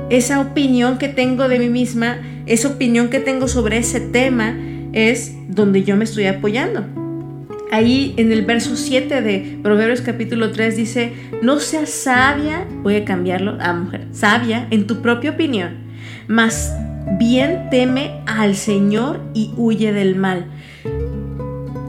Esa 0.10 0.40
opinión 0.40 0.98
que 0.98 1.10
tengo 1.10 1.50
de 1.50 1.60
mí 1.60 1.68
misma, 1.68 2.20
esa 2.46 2.70
opinión 2.70 3.10
que 3.10 3.20
tengo 3.20 3.50
sobre 3.50 3.78
ese 3.78 4.00
tema, 4.00 4.58
es 4.94 5.36
donde 5.50 5.84
yo 5.84 5.98
me 5.98 6.06
estoy 6.06 6.28
apoyando. 6.28 7.03
Ahí 7.74 8.14
en 8.18 8.32
el 8.32 8.46
verso 8.46 8.76
7 8.76 9.24
de 9.24 9.58
Proverbios 9.64 10.02
capítulo 10.02 10.52
3 10.52 10.78
dice, 10.78 11.12
no 11.42 11.60
seas 11.60 11.90
sabia, 11.90 12.68
voy 12.84 12.98
a 12.98 13.04
cambiarlo 13.04 13.58
a 13.60 13.74
mujer, 13.74 14.10
sabia 14.12 14.68
en 14.70 14.86
tu 14.86 15.02
propia 15.02 15.32
opinión, 15.32 15.78
mas 16.28 16.72
bien 17.18 17.70
teme 17.72 18.22
al 18.28 18.56
Señor 18.56 19.22
y 19.34 19.56
huye 19.58 19.92
del 19.92 20.16
mal. 20.16 20.52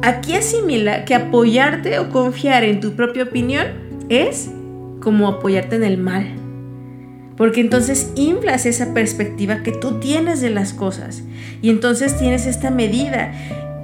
Aquí 0.00 0.32
asimila 0.32 1.04
que 1.04 1.14
apoyarte 1.14 1.98
o 1.98 2.08
confiar 2.08 2.64
en 2.64 2.80
tu 2.80 2.92
propia 2.92 3.24
opinión 3.24 3.66
es 4.08 4.50
como 5.02 5.28
apoyarte 5.28 5.76
en 5.76 5.84
el 5.84 5.98
mal. 5.98 6.28
Porque 7.36 7.60
entonces 7.60 8.10
inflas 8.14 8.64
esa 8.64 8.94
perspectiva 8.94 9.62
que 9.62 9.72
tú 9.72 10.00
tienes 10.00 10.40
de 10.40 10.48
las 10.48 10.72
cosas. 10.72 11.24
Y 11.60 11.68
entonces 11.68 12.16
tienes 12.16 12.46
esta 12.46 12.70
medida. 12.70 13.34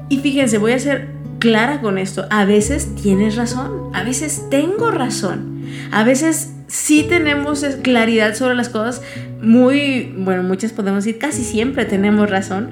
Y 0.08 0.20
fíjense, 0.20 0.56
voy 0.56 0.72
a 0.72 0.78
ser 0.78 1.19
clara 1.40 1.80
con 1.80 1.98
esto. 1.98 2.26
A 2.30 2.44
veces 2.44 2.94
tienes 2.94 3.34
razón. 3.34 3.90
A 3.92 4.04
veces 4.04 4.46
tengo 4.50 4.92
razón. 4.92 5.64
A 5.90 6.04
veces 6.04 6.52
sí 6.68 7.04
tenemos 7.08 7.64
claridad 7.82 8.34
sobre 8.36 8.54
las 8.54 8.68
cosas. 8.68 9.02
Muy, 9.42 10.14
bueno, 10.16 10.44
muchas 10.44 10.72
podemos 10.72 11.04
decir, 11.04 11.18
casi 11.18 11.42
siempre 11.42 11.84
tenemos 11.84 12.30
razón. 12.30 12.70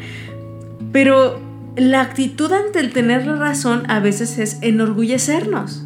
Pero 0.93 1.41
la 1.77 2.01
actitud 2.01 2.53
ante 2.53 2.81
el 2.81 2.93
tener 2.93 3.27
la 3.27 3.37
razón 3.37 3.83
a 3.89 4.01
veces 4.01 4.39
es 4.39 4.59
enorgullecernos, 4.63 5.85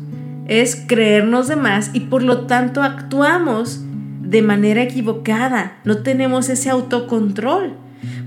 es 0.48 0.76
creernos 0.86 1.48
de 1.48 1.56
más 1.56 1.90
y 1.92 2.00
por 2.00 2.22
lo 2.22 2.46
tanto 2.46 2.82
actuamos 2.82 3.82
de 4.22 4.40
manera 4.40 4.82
equivocada, 4.82 5.78
no 5.84 5.98
tenemos 5.98 6.48
ese 6.48 6.70
autocontrol, 6.70 7.74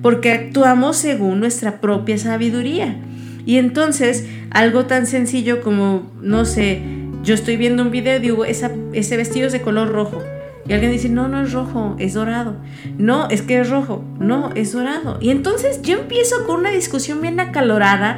porque 0.03 0.31
actuamos 0.31 0.97
según 0.97 1.39
nuestra 1.39 1.81
propia 1.81 2.17
sabiduría. 2.19 2.97
Y 3.45 3.57
entonces, 3.57 4.27
algo 4.51 4.85
tan 4.85 5.05
sencillo 5.05 5.61
como, 5.61 6.11
no 6.21 6.45
sé, 6.45 6.81
yo 7.23 7.33
estoy 7.33 7.57
viendo 7.57 7.83
un 7.83 7.91
video 7.91 8.17
y 8.17 8.21
digo, 8.21 8.45
ese 8.45 9.17
vestido 9.17 9.47
es 9.47 9.53
de 9.53 9.61
color 9.61 9.89
rojo. 9.91 10.21
Y 10.67 10.73
alguien 10.73 10.91
dice, 10.91 11.09
no, 11.09 11.27
no 11.27 11.41
es 11.41 11.53
rojo, 11.53 11.95
es 11.99 12.13
dorado. 12.13 12.55
No, 12.97 13.29
es 13.29 13.43
que 13.43 13.59
es 13.59 13.69
rojo. 13.69 14.03
No, 14.19 14.51
es 14.55 14.73
dorado. 14.73 15.19
Y 15.21 15.29
entonces 15.29 15.81
yo 15.83 15.99
empiezo 15.99 16.45
con 16.47 16.59
una 16.59 16.71
discusión 16.71 17.21
bien 17.21 17.39
acalorada. 17.39 18.17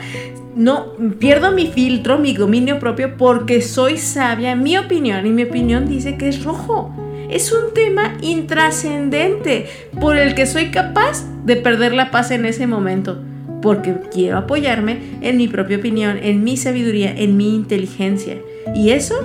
No, 0.55 0.93
pierdo 1.19 1.51
mi 1.51 1.67
filtro, 1.67 2.17
mi 2.17 2.33
dominio 2.33 2.79
propio 2.79 3.17
porque 3.17 3.61
soy 3.61 3.97
sabia, 3.97 4.55
mi 4.55 4.77
opinión. 4.77 5.25
Y 5.25 5.31
mi 5.31 5.43
opinión 5.43 5.89
dice 5.89 6.17
que 6.17 6.29
es 6.29 6.43
rojo. 6.43 6.93
Es 7.29 7.51
un 7.51 7.73
tema 7.73 8.15
intrascendente 8.21 9.67
por 9.99 10.15
el 10.15 10.33
que 10.33 10.45
soy 10.45 10.71
capaz 10.71 11.25
de 11.43 11.57
perder 11.57 11.93
la 11.93 12.11
paz 12.11 12.31
en 12.31 12.45
ese 12.45 12.65
momento. 12.65 13.21
Porque 13.61 13.95
quiero 14.11 14.37
apoyarme 14.37 14.99
en 15.21 15.37
mi 15.37 15.47
propia 15.47 15.77
opinión, 15.77 16.19
en 16.21 16.43
mi 16.43 16.57
sabiduría, 16.57 17.13
en 17.15 17.37
mi 17.37 17.55
inteligencia. 17.55 18.37
Y 18.75 18.91
eso 18.91 19.15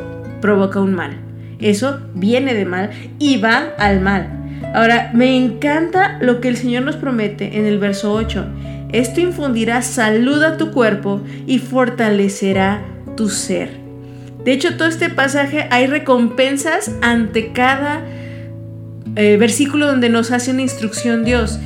provoca 0.41 0.81
un 0.81 0.95
mal. 0.95 1.13
Eso 1.59 2.01
viene 2.15 2.55
de 2.55 2.65
mal 2.65 2.91
y 3.19 3.39
va 3.39 3.75
al 3.79 4.01
mal. 4.01 4.29
Ahora, 4.75 5.11
me 5.15 5.37
encanta 5.37 6.19
lo 6.21 6.41
que 6.41 6.49
el 6.49 6.57
Señor 6.57 6.83
nos 6.83 6.97
promete 6.97 7.59
en 7.59 7.67
el 7.67 7.79
verso 7.79 8.13
8. 8.13 8.45
Esto 8.91 9.21
infundirá 9.21 9.83
salud 9.83 10.43
a 10.43 10.57
tu 10.57 10.71
cuerpo 10.71 11.21
y 11.47 11.59
fortalecerá 11.59 12.83
tu 13.17 13.29
ser. 13.29 13.71
De 14.45 14.53
hecho, 14.53 14.77
todo 14.77 14.89
este 14.89 15.09
pasaje 15.09 15.67
hay 15.71 15.87
recompensas 15.87 16.93
ante 17.01 17.53
cada 17.53 18.03
eh, 19.15 19.37
versículo 19.37 19.87
donde 19.87 20.09
nos 20.09 20.31
hace 20.31 20.51
una 20.51 20.63
instrucción 20.63 21.25
Dios. 21.25 21.59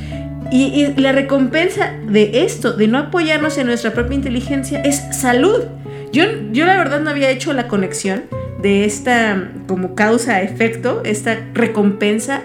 Y, 0.51 0.93
la 0.97 1.11
recompensa 1.11 1.93
de 2.07 2.43
esto, 2.43 2.73
de 2.73 2.87
no 2.87 2.97
apoyarnos 2.97 3.57
en 3.57 3.67
nuestra 3.67 3.91
propia 3.91 4.15
inteligencia, 4.15 4.81
es 4.81 5.03
salud. 5.11 5.65
Yo, 6.11 6.23
yo 6.51 6.65
la 6.65 6.77
verdad 6.77 7.01
no 7.01 7.09
había 7.09 7.29
hecho 7.29 7.51
la 7.53 7.67
conexión 7.67 8.23
de 8.61 8.85
esta 8.85 9.51
como 9.67 9.93
causa-efecto, 9.93 11.01
esta 11.03 11.37
recompensa, 11.53 12.41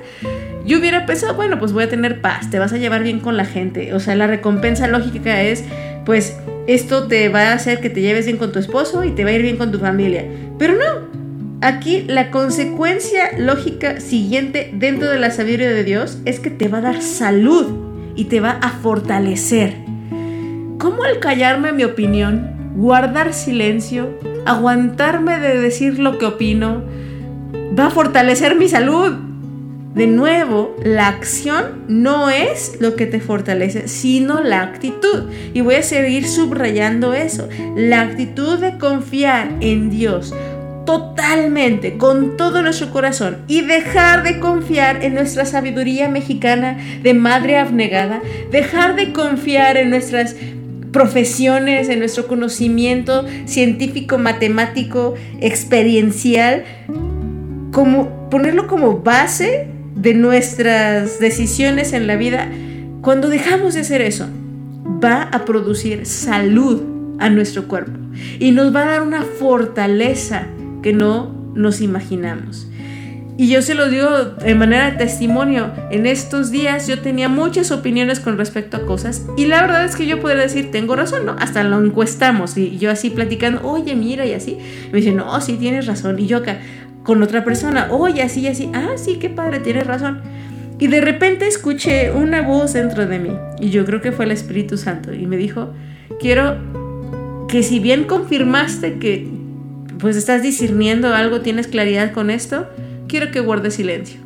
yo 0.67 0.79
hubiera 0.79 1.07
pensado, 1.07 1.35
bueno, 1.35 1.59
pues 1.59 1.73
voy 1.73 1.85
a 1.85 1.89
tener 1.89 2.21
paz, 2.21 2.51
te 2.51 2.59
vas 2.59 2.73
a 2.73 2.79
llevar 2.79 3.03
bien 3.03 3.21
con 3.21 3.37
la 3.37 3.45
gente. 3.45 3.95
O 3.95 4.01
sea, 4.01 4.15
la 4.15 4.27
recompensa 4.27 4.87
lógica 4.87 5.43
es, 5.43 5.65
pues 6.05 6.37
esto 6.67 7.09
te 7.09 7.29
va 7.29 7.51
a 7.51 7.53
hacer 7.55 7.81
que 7.81 7.91
te 7.91 8.01
lleves 8.01 8.27
bien 8.27 8.37
con 8.37 8.53
tu 8.53 8.59
esposo 8.59 9.05
y 9.05 9.11
te 9.11 9.25
va 9.25 9.31
a 9.31 9.33
ir 9.33 9.43
bien 9.43 9.57
con 9.57 9.73
tu 9.73 9.79
familia. 9.79 10.25
Pero 10.59 10.75
no, 10.75 11.09
aquí 11.61 12.05
la 12.07 12.31
consecuencia 12.31 13.37
lógica 13.39 14.01
siguiente 14.01 14.71
dentro 14.75 15.11
de 15.11 15.19
la 15.19 15.31
sabiduría 15.31 15.71
de 15.71 15.83
Dios 15.83 16.19
es 16.25 16.39
que 16.39 16.51
te 16.51 16.69
va 16.69 16.79
a 16.79 16.83
dar 16.83 17.03
salud 17.03 17.92
y 18.15 18.25
te 18.25 18.41
va 18.41 18.53
a 18.53 18.71
fortalecer. 18.71 19.77
¿Cómo 20.79 21.05
al 21.05 21.21
callarme 21.21 21.73
mi 21.73 21.85
opinión, 21.85 22.73
guardar 22.77 23.35
silencio, 23.35 24.11
aguantarme 24.47 25.39
de 25.39 25.61
decir 25.61 25.99
lo 25.99 26.19
que 26.19 26.27
opino, 26.27 26.83
va 27.79 27.87
a 27.87 27.91
fortalecer 27.91 28.57
mi 28.57 28.69
salud. 28.69 29.13
De 29.95 30.07
nuevo, 30.07 30.75
la 30.83 31.09
acción 31.09 31.85
no 31.87 32.31
es 32.31 32.81
lo 32.81 32.97
que 32.97 33.05
te 33.05 33.21
fortalece, 33.21 33.89
sino 33.89 34.41
la 34.41 34.63
actitud. 34.63 35.29
Y 35.53 35.61
voy 35.61 35.75
a 35.75 35.83
seguir 35.83 36.27
subrayando 36.27 37.13
eso. 37.13 37.47
La 37.77 38.01
actitud 38.01 38.59
de 38.59 38.79
confiar 38.79 39.51
en 39.61 39.91
Dios 39.91 40.35
totalmente, 40.85 41.97
con 41.97 42.37
todo 42.37 42.63
nuestro 42.63 42.91
corazón, 42.91 43.39
y 43.49 43.63
dejar 43.63 44.23
de 44.23 44.41
confiar 44.41 45.05
en 45.05 45.15
nuestra 45.15 45.45
sabiduría 45.45 46.09
mexicana 46.09 46.79
de 47.03 47.15
madre 47.15 47.59
abnegada, 47.59 48.21
dejar 48.51 48.97
de 48.97 49.13
confiar 49.13 49.77
en 49.77 49.91
nuestras 49.91 50.37
profesiones, 50.93 51.89
en 51.89 51.99
nuestro 51.99 52.27
conocimiento 52.27 53.25
científico, 53.47 54.19
matemático, 54.19 55.15
experiencial, 55.41 56.65
como 57.73 58.29
ponerlo 58.29 58.67
como 58.67 58.99
base 58.99 59.69
de 59.95 60.15
nuestras 60.15 61.19
decisiones 61.19 61.93
en 61.93 62.07
la 62.07 62.17
vida, 62.17 62.49
cuando 63.01 63.29
dejamos 63.29 63.75
de 63.75 63.81
hacer 63.81 64.03
eso, 64.03 64.27
va 65.03 65.23
a 65.23 65.45
producir 65.45 66.07
salud 66.07 66.83
a 67.19 67.31
nuestro 67.31 67.69
cuerpo 67.69 67.99
y 68.39 68.53
nos 68.53 68.75
va 68.75 68.83
a 68.83 68.87
dar 68.87 69.03
una 69.03 69.23
fortaleza 69.23 70.47
que 70.83 70.93
no 70.93 71.33
nos 71.55 71.81
imaginamos. 71.81 72.69
Y 73.39 73.49
yo 73.49 73.63
se 73.63 73.75
lo 73.75 73.89
digo 73.89 74.09
de 74.25 74.55
manera 74.55 74.91
de 74.91 74.99
testimonio. 74.99 75.73
En 75.91 76.07
estos 76.07 76.51
días 76.51 76.87
yo 76.87 77.01
tenía 77.01 77.29
muchas 77.29 77.71
opiniones 77.71 78.21
con 78.21 78.37
respecto 78.37 78.77
a 78.77 78.85
cosas 78.85 79.27
y 79.37 79.47
la 79.47 79.63
verdad 79.63 79.85
es 79.85 79.97
que 79.97 80.07
yo 80.07 80.21
podría 80.21 80.43
decir, 80.43 80.71
tengo 80.71 80.95
razón, 80.97 81.25
¿no? 81.25 81.37
Hasta 81.39 81.65
lo 81.65 81.83
encuestamos 81.83 82.57
y 82.59 82.79
yo 82.79 82.91
así 82.91 83.09
platicando, 83.09 83.67
oye, 83.67 83.97
mira 83.97 84.27
y 84.27 84.35
así. 84.35 84.59
Me 84.93 84.99
dice, 84.99 85.13
no, 85.13 85.41
sí 85.41 85.55
tienes 85.55 85.87
razón. 85.87 86.19
Y 86.19 86.27
yo 86.27 86.39
acá, 86.39 86.59
con 87.03 87.23
otra 87.23 87.43
persona, 87.43 87.89
oye, 87.91 88.23
así 88.23 88.41
y 88.41 88.49
así, 88.49 88.71
ah, 88.75 88.91
sí, 88.97 89.17
qué 89.17 89.31
padre, 89.31 89.61
tienes 89.61 89.87
razón. 89.87 90.21
Y 90.79 90.89
de 90.89 91.01
repente 91.01 91.47
escuché 91.47 92.11
una 92.13 92.43
voz 92.43 92.75
dentro 92.75 93.07
de 93.07 93.19
mí 93.19 93.31
y 93.61 93.71
yo 93.71 93.85
creo 93.85 94.01
que 94.01 94.13
fue 94.13 94.25
el 94.27 94.33
Espíritu 94.33 94.77
Santo 94.77 95.15
y 95.15 95.27
me 95.27 95.37
dijo, 95.37 95.73
quiero 96.21 96.59
que 97.49 97.63
si 97.63 97.79
bien 97.79 98.05
confirmaste 98.05 98.99
que 98.99 99.29
pues 99.99 100.17
estás 100.17 100.43
discerniendo 100.43 101.15
algo, 101.15 101.41
tienes 101.41 101.69
claridad 101.69 102.13
con 102.13 102.31
esto, 102.31 102.67
quiero 103.09 103.31
que 103.31 103.41
guardes 103.41 103.75
silencio. 103.75 104.21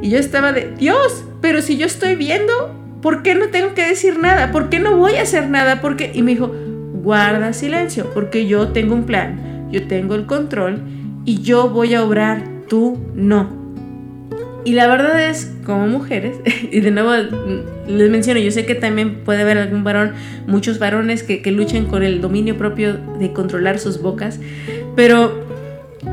Y 0.00 0.10
yo 0.10 0.18
estaba 0.18 0.52
de, 0.52 0.72
Dios, 0.78 1.24
pero 1.40 1.62
si 1.62 1.76
yo 1.76 1.86
estoy 1.86 2.14
viendo, 2.16 2.74
¿por 3.00 3.22
qué 3.22 3.34
no 3.34 3.48
tengo 3.48 3.74
que 3.74 3.86
decir 3.86 4.18
nada? 4.18 4.52
¿Por 4.52 4.68
qué 4.68 4.78
no 4.78 4.96
voy 4.96 5.14
a 5.14 5.22
hacer 5.22 5.48
nada? 5.48 5.80
porque 5.80 6.12
Y 6.14 6.22
me 6.22 6.32
dijo, 6.32 6.52
guarda 7.02 7.52
silencio, 7.52 8.10
porque 8.14 8.46
yo 8.46 8.68
tengo 8.68 8.94
un 8.94 9.04
plan, 9.04 9.68
yo 9.70 9.86
tengo 9.88 10.14
el 10.14 10.26
control 10.26 10.80
y 11.24 11.42
yo 11.42 11.68
voy 11.68 11.94
a 11.94 12.04
obrar, 12.04 12.44
tú 12.68 12.98
no. 13.14 13.61
Y 14.64 14.72
la 14.72 14.86
verdad 14.86 15.28
es, 15.28 15.50
como 15.64 15.88
mujeres, 15.88 16.36
y 16.70 16.80
de 16.80 16.90
nuevo 16.90 17.12
les 17.86 18.10
menciono, 18.10 18.40
yo 18.40 18.50
sé 18.50 18.64
que 18.64 18.74
también 18.74 19.24
puede 19.24 19.42
haber 19.42 19.58
algún 19.58 19.82
varón, 19.84 20.12
muchos 20.46 20.78
varones 20.78 21.22
que, 21.22 21.42
que 21.42 21.84
con 21.88 22.02
el 22.02 22.20
dominio 22.20 22.56
propio 22.56 22.96
de 23.18 23.32
controlar 23.32 23.78
sus 23.78 24.00
bocas, 24.00 24.38
pero 24.94 25.44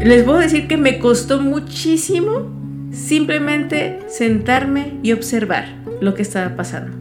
les 0.01 0.23
puedo 0.23 0.39
decir 0.39 0.67
que 0.67 0.77
me 0.77 0.99
costó 0.99 1.41
muchísimo 1.41 2.49
simplemente 2.91 3.99
sentarme 4.07 4.93
y 5.03 5.11
observar 5.11 5.65
lo 6.01 6.15
que 6.15 6.21
estaba 6.21 6.55
pasando. 6.55 6.97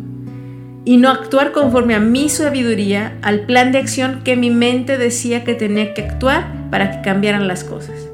Y 0.84 0.96
no 0.96 1.10
actuar 1.10 1.52
conforme 1.52 1.94
a 1.94 2.00
mi 2.00 2.28
sabiduría, 2.28 3.18
al 3.22 3.40
plan 3.40 3.72
de 3.72 3.78
acción 3.78 4.22
que 4.24 4.36
mi 4.36 4.50
mente 4.50 4.96
decía 4.96 5.44
que 5.44 5.54
tenía 5.54 5.92
que 5.92 6.02
actuar 6.02 6.46
para 6.70 6.90
que 6.90 7.02
cambiaran 7.02 7.46
las 7.46 7.62
cosas. 7.62 8.08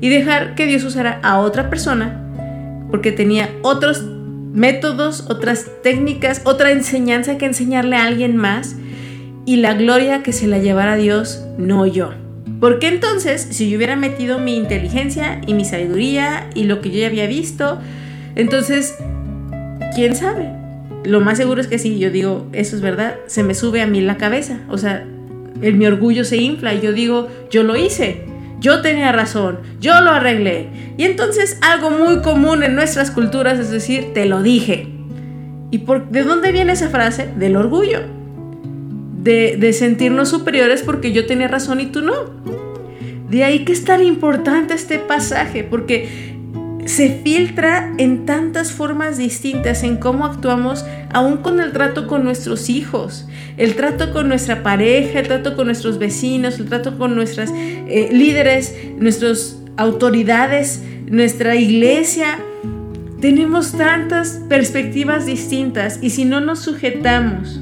Y 0.00 0.08
dejar 0.08 0.54
que 0.54 0.66
Dios 0.66 0.84
usara 0.84 1.20
a 1.22 1.38
otra 1.38 1.68
persona 1.68 2.27
porque 2.90 3.12
tenía 3.12 3.50
otros 3.62 4.04
métodos, 4.52 5.26
otras 5.28 5.66
técnicas, 5.82 6.42
otra 6.44 6.72
enseñanza 6.72 7.38
que 7.38 7.46
enseñarle 7.46 7.96
a 7.96 8.04
alguien 8.04 8.36
más 8.36 8.76
y 9.44 9.56
la 9.56 9.74
gloria 9.74 10.22
que 10.22 10.32
se 10.32 10.46
la 10.46 10.58
llevara 10.58 10.96
Dios, 10.96 11.44
no 11.58 11.86
yo. 11.86 12.10
Porque 12.60 12.88
entonces, 12.88 13.46
si 13.50 13.70
yo 13.70 13.76
hubiera 13.76 13.94
metido 13.94 14.38
mi 14.38 14.56
inteligencia 14.56 15.40
y 15.46 15.54
mi 15.54 15.64
sabiduría 15.64 16.50
y 16.54 16.64
lo 16.64 16.80
que 16.80 16.90
yo 16.90 16.98
ya 16.98 17.06
había 17.06 17.26
visto, 17.26 17.78
entonces, 18.34 18.96
¿quién 19.94 20.16
sabe? 20.16 20.50
Lo 21.04 21.20
más 21.20 21.38
seguro 21.38 21.60
es 21.60 21.68
que 21.68 21.78
si 21.78 21.98
yo 21.98 22.10
digo, 22.10 22.46
eso 22.52 22.74
es 22.74 22.82
verdad, 22.82 23.16
se 23.26 23.42
me 23.42 23.54
sube 23.54 23.80
a 23.80 23.86
mí 23.86 24.00
la 24.00 24.16
cabeza. 24.16 24.60
O 24.68 24.76
sea, 24.76 25.06
el, 25.62 25.74
mi 25.74 25.86
orgullo 25.86 26.24
se 26.24 26.36
infla 26.36 26.74
y 26.74 26.80
yo 26.80 26.92
digo, 26.92 27.28
yo 27.50 27.62
lo 27.62 27.76
hice, 27.76 28.24
yo 28.60 28.80
tenía 28.82 29.12
razón, 29.12 29.58
yo 29.80 30.00
lo 30.00 30.10
arreglé. 30.10 30.68
Y 30.96 31.04
entonces 31.04 31.58
algo 31.60 31.90
muy 31.90 32.22
común 32.22 32.62
en 32.62 32.74
nuestras 32.74 33.10
culturas 33.10 33.58
es 33.58 33.70
decir, 33.70 34.12
te 34.14 34.26
lo 34.26 34.42
dije. 34.42 34.88
¿Y 35.70 35.78
por, 35.78 36.08
de 36.08 36.24
dónde 36.24 36.52
viene 36.52 36.72
esa 36.72 36.88
frase? 36.88 37.28
Del 37.36 37.56
orgullo 37.56 38.18
de, 39.22 39.72
sentirnos 39.72 40.28
superiores 40.28 40.82
porque 40.82 41.12
yo 41.12 41.26
tenía 41.26 41.48
razón 41.48 41.80
y 41.80 41.86
tú 41.86 42.02
no. 42.02 42.14
De 43.28 43.44
ahí 43.44 43.64
que 43.64 43.72
es 43.72 43.84
tan 43.84 44.02
importante 44.02 44.74
este 44.74 44.98
pasaje, 44.98 45.64
porque 45.64 46.37
se 46.88 47.20
filtra 47.22 47.92
en 47.98 48.24
tantas 48.24 48.72
formas 48.72 49.18
distintas 49.18 49.82
en 49.82 49.98
cómo 49.98 50.24
actuamos, 50.24 50.86
aún 51.12 51.38
con 51.38 51.60
el 51.60 51.72
trato 51.72 52.06
con 52.06 52.24
nuestros 52.24 52.70
hijos, 52.70 53.28
el 53.58 53.74
trato 53.74 54.10
con 54.12 54.28
nuestra 54.28 54.62
pareja, 54.62 55.20
el 55.20 55.28
trato 55.28 55.54
con 55.54 55.66
nuestros 55.66 55.98
vecinos, 55.98 56.58
el 56.58 56.66
trato 56.66 56.96
con 56.96 57.14
nuestras 57.14 57.52
eh, 57.54 58.08
líderes, 58.10 58.74
nuestras 58.96 59.58
autoridades, 59.76 60.82
nuestra 61.06 61.56
iglesia. 61.56 62.38
Tenemos 63.20 63.72
tantas 63.72 64.40
perspectivas 64.48 65.26
distintas 65.26 65.98
y 66.00 66.08
si 66.10 66.24
no 66.24 66.40
nos 66.40 66.60
sujetamos 66.60 67.60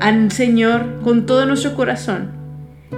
al 0.00 0.30
Señor 0.32 1.00
con 1.02 1.24
todo 1.24 1.46
nuestro 1.46 1.74
corazón 1.74 2.32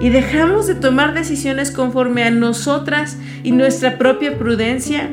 y 0.01 0.09
dejamos 0.09 0.67
de 0.67 0.75
tomar 0.75 1.13
decisiones 1.13 1.71
conforme 1.71 2.23
a 2.23 2.31
nosotras 2.31 3.17
y 3.43 3.51
nuestra 3.51 3.97
propia 3.97 4.37
prudencia, 4.37 5.09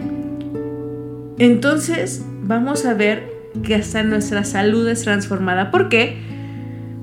entonces 1.38 2.22
vamos 2.42 2.84
a 2.84 2.94
ver 2.94 3.32
que 3.62 3.74
hasta 3.74 4.02
nuestra 4.02 4.44
salud 4.44 4.88
es 4.88 5.02
transformada. 5.02 5.70
¿Por 5.70 5.88
qué? 5.88 6.18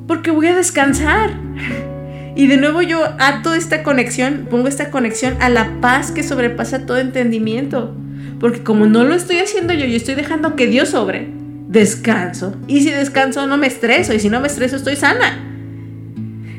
Porque 0.08 0.32
voy 0.32 0.48
a 0.48 0.56
descansar. 0.56 1.32
Y 2.34 2.48
de 2.48 2.56
nuevo 2.56 2.82
yo 2.82 3.04
ato 3.20 3.54
esta 3.54 3.84
conexión, 3.84 4.48
pongo 4.50 4.70
esta 4.70 4.89
conexión 4.89 5.36
a 5.41 5.50
la 5.50 5.82
paz 5.82 6.12
que 6.12 6.24
sobrepasa 6.24 6.86
todo 6.86 6.98
entendimiento. 6.98 7.94
Porque 8.39 8.63
como 8.63 8.86
no 8.86 9.04
lo 9.04 9.15
estoy 9.15 9.39
haciendo 9.39 9.74
yo, 9.74 9.86
yo 9.86 9.98
estoy 9.98 10.15
dejando 10.15 10.56
que 10.56 10.67
Dios 10.67 10.88
sobre 10.88 11.28
descanso. 11.67 12.56
Y 12.67 12.82
si 12.82 12.89
descanso 12.89 13.46
no 13.48 13.58
me 13.58 13.67
estreso. 13.67 14.13
Y 14.13 14.20
si 14.20 14.30
no 14.30 14.39
me 14.39 14.48
estreso 14.48 14.78
estoy 14.78 14.96
sana. 14.96 15.50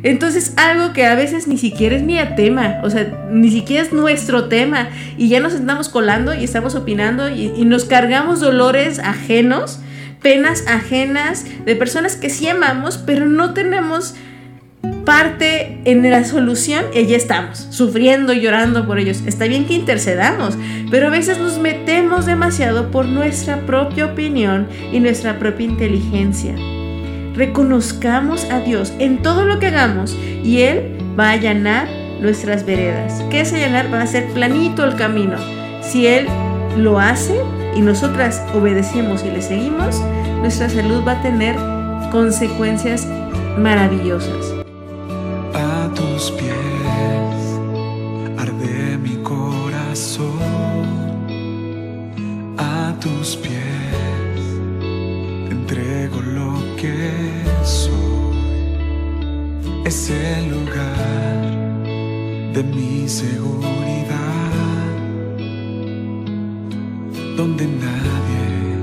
Entonces 0.02 0.52
algo 0.56 0.92
que 0.92 1.06
a 1.06 1.14
veces 1.14 1.46
ni 1.46 1.58
siquiera 1.58 1.96
es 1.96 2.02
mi 2.02 2.18
tema, 2.36 2.80
o 2.82 2.90
sea, 2.90 3.26
ni 3.30 3.50
siquiera 3.50 3.82
es 3.82 3.92
nuestro 3.92 4.48
tema. 4.48 4.88
Y 5.16 5.28
ya 5.28 5.40
nos 5.40 5.54
estamos 5.54 5.88
colando 5.88 6.34
y 6.34 6.44
estamos 6.44 6.74
opinando 6.74 7.28
y, 7.28 7.52
y 7.56 7.64
nos 7.64 7.84
cargamos 7.84 8.40
dolores 8.40 8.98
ajenos, 8.98 9.78
penas 10.20 10.64
ajenas 10.66 11.46
de 11.64 11.76
personas 11.76 12.16
que 12.16 12.30
sí 12.30 12.48
amamos, 12.48 12.98
pero 12.98 13.26
no 13.26 13.54
tenemos 13.54 14.14
parte 15.04 15.80
en 15.84 16.08
la 16.10 16.24
solución 16.24 16.84
y 16.94 16.98
allí 16.98 17.14
estamos, 17.14 17.66
sufriendo 17.70 18.32
y 18.32 18.40
llorando 18.40 18.86
por 18.86 18.98
ellos. 18.98 19.22
Está 19.26 19.46
bien 19.46 19.66
que 19.66 19.74
intercedamos, 19.74 20.56
pero 20.90 21.08
a 21.08 21.10
veces 21.10 21.38
nos 21.38 21.58
metemos 21.58 22.26
demasiado 22.26 22.90
por 22.90 23.06
nuestra 23.06 23.64
propia 23.66 24.06
opinión 24.06 24.68
y 24.92 25.00
nuestra 25.00 25.38
propia 25.38 25.66
inteligencia. 25.66 26.54
Reconozcamos 27.34 28.44
a 28.50 28.60
Dios 28.60 28.92
en 28.98 29.22
todo 29.22 29.44
lo 29.44 29.58
que 29.58 29.68
hagamos 29.68 30.16
y 30.44 30.60
Él 30.60 30.98
va 31.18 31.28
a 31.28 31.32
allanar 31.32 31.88
nuestras 32.20 32.64
veredas. 32.66 33.22
¿Qué 33.30 33.40
es 33.40 33.52
allanar? 33.52 33.92
Va 33.92 34.02
a 34.02 34.06
ser 34.06 34.26
planito 34.28 34.84
el 34.84 34.96
camino. 34.96 35.36
Si 35.82 36.06
Él 36.06 36.26
lo 36.76 36.98
hace 36.98 37.40
y 37.74 37.80
nosotras 37.80 38.42
obedecemos 38.54 39.24
y 39.24 39.30
le 39.30 39.42
seguimos, 39.42 40.00
nuestra 40.40 40.68
salud 40.68 41.02
va 41.06 41.12
a 41.12 41.22
tener 41.22 41.56
consecuencias 42.10 43.08
maravillosas 43.58 44.61
de 62.54 62.62
mi 62.62 63.08
seguridad, 63.08 64.52
donde 67.36 67.66
nadie 67.66 68.78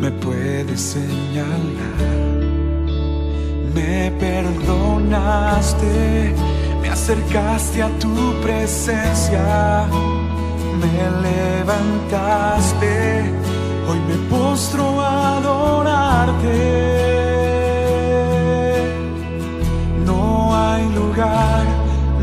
me 0.00 0.10
puede 0.10 0.76
señalar 0.76 2.24
me 3.74 4.10
perdonaste, 4.20 5.86
me 6.80 6.88
acercaste 6.88 7.82
a 7.82 7.88
tu 7.98 8.14
presencia, 8.42 9.86
me 10.80 11.10
levantaste, 11.28 12.92
hoy 13.88 13.98
me 14.08 14.16
postro 14.30 15.00
a 15.00 15.38
adorarte. 15.38 16.58
No 20.06 20.54
hay 20.56 20.84
lugar 20.94 21.73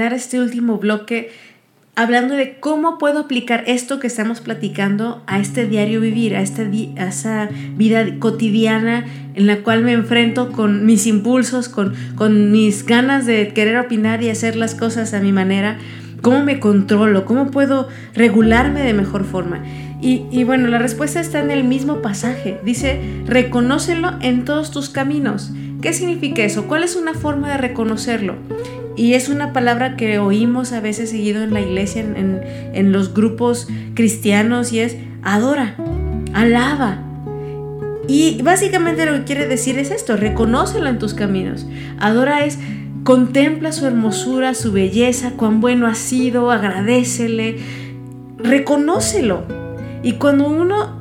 Este 0.00 0.40
último 0.40 0.78
bloque 0.78 1.30
hablando 1.96 2.34
de 2.34 2.58
cómo 2.60 2.98
puedo 2.98 3.20
aplicar 3.20 3.64
esto 3.66 3.98
que 3.98 4.06
estamos 4.06 4.42
platicando 4.42 5.22
a 5.26 5.38
este 5.40 5.66
diario 5.66 6.00
vivir, 6.00 6.36
a, 6.36 6.42
esta 6.42 6.62
esa 6.62 7.48
vida 7.74 8.04
cotidiana 8.18 9.06
en 9.34 9.46
la 9.46 9.62
cual 9.62 9.82
me 9.82 9.92
enfrento 9.92 10.52
con 10.52 10.84
mis 10.84 11.06
impulsos, 11.06 11.70
con, 11.70 11.94
con 12.14 12.52
mis 12.52 12.84
ganas 12.84 13.24
de 13.24 13.48
querer 13.54 13.78
opinar 13.78 14.22
y 14.22 14.28
hacer 14.28 14.56
las 14.56 14.74
cosas 14.74 15.14
a 15.14 15.20
mi 15.20 15.32
manera. 15.32 15.78
¿Cómo 16.20 16.44
me 16.44 16.60
controlo? 16.60 17.24
¿Cómo 17.24 17.50
puedo 17.50 17.88
regularme 18.14 18.82
de 18.82 18.92
mejor 18.92 19.24
forma? 19.24 19.62
Y, 20.02 20.26
y, 20.30 20.44
bueno, 20.44 20.68
la 20.68 20.78
respuesta 20.78 21.20
está 21.20 21.40
en 21.40 21.50
el 21.50 21.64
mismo 21.64 22.02
pasaje. 22.02 22.58
Dice, 22.62 23.00
reconócelo 23.26 24.12
en 24.20 24.44
todos 24.44 24.70
tus 24.70 24.90
caminos. 24.90 25.52
¿Qué 25.80 25.92
significa 25.92 26.42
eso? 26.42 26.66
¿Cuál 26.66 26.82
es 26.82 26.96
una 26.96 27.14
forma 27.14 27.50
de 27.50 27.58
reconocerlo? 27.58 28.36
Y 28.96 29.12
es 29.12 29.28
una 29.28 29.52
palabra 29.52 29.96
que 29.96 30.18
oímos 30.18 30.72
a 30.72 30.80
veces 30.80 31.10
seguido 31.10 31.42
en 31.42 31.52
la 31.52 31.60
iglesia, 31.60 32.00
en, 32.02 32.92
los 32.92 33.12
grupos 33.12 33.68
cristianos, 33.94 34.72
y 34.72 34.80
es 34.80 34.96
adora, 35.22 35.76
alaba. 36.32 37.02
Y 38.08 38.40
básicamente 38.42 39.04
lo 39.04 39.12
que 39.12 39.24
quiere 39.24 39.46
decir 39.46 39.78
es 39.78 39.90
esto, 39.90 40.16
reconócelo 40.16 40.88
en 40.88 40.98
tus 40.98 41.12
caminos. 41.12 41.66
Adora 41.98 42.46
es 42.46 42.58
contempla 43.04 43.70
su 43.72 43.86
hermosura, 43.86 44.54
su 44.54 44.72
belleza, 44.72 45.32
cuán 45.36 45.60
bueno 45.60 45.86
ha 45.86 45.94
sido, 45.94 46.50
agradecele, 46.50 47.58
reconócelo. 48.38 49.44
Y 50.02 50.12
cuando 50.12 50.48
uno 50.48 51.00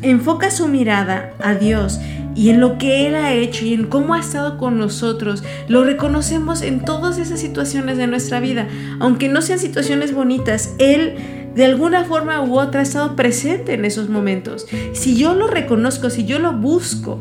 enfoca 0.00 0.50
su 0.50 0.66
mirada 0.68 1.32
a 1.40 1.54
Dios 1.54 2.00
y 2.38 2.50
en 2.50 2.60
lo 2.60 2.78
que 2.78 3.08
Él 3.08 3.16
ha 3.16 3.32
hecho 3.32 3.66
y 3.66 3.74
en 3.74 3.86
cómo 3.86 4.14
ha 4.14 4.20
estado 4.20 4.58
con 4.58 4.78
nosotros, 4.78 5.42
lo 5.66 5.82
reconocemos 5.82 6.62
en 6.62 6.84
todas 6.84 7.18
esas 7.18 7.40
situaciones 7.40 7.98
de 7.98 8.06
nuestra 8.06 8.38
vida. 8.38 8.68
Aunque 9.00 9.28
no 9.28 9.42
sean 9.42 9.58
situaciones 9.58 10.14
bonitas, 10.14 10.76
Él 10.78 11.16
de 11.56 11.64
alguna 11.64 12.04
forma 12.04 12.40
u 12.44 12.56
otra 12.56 12.78
ha 12.78 12.82
estado 12.84 13.16
presente 13.16 13.74
en 13.74 13.84
esos 13.84 14.08
momentos. 14.08 14.68
Si 14.92 15.16
yo 15.16 15.34
lo 15.34 15.48
reconozco, 15.48 16.10
si 16.10 16.26
yo 16.26 16.38
lo 16.38 16.52
busco, 16.52 17.20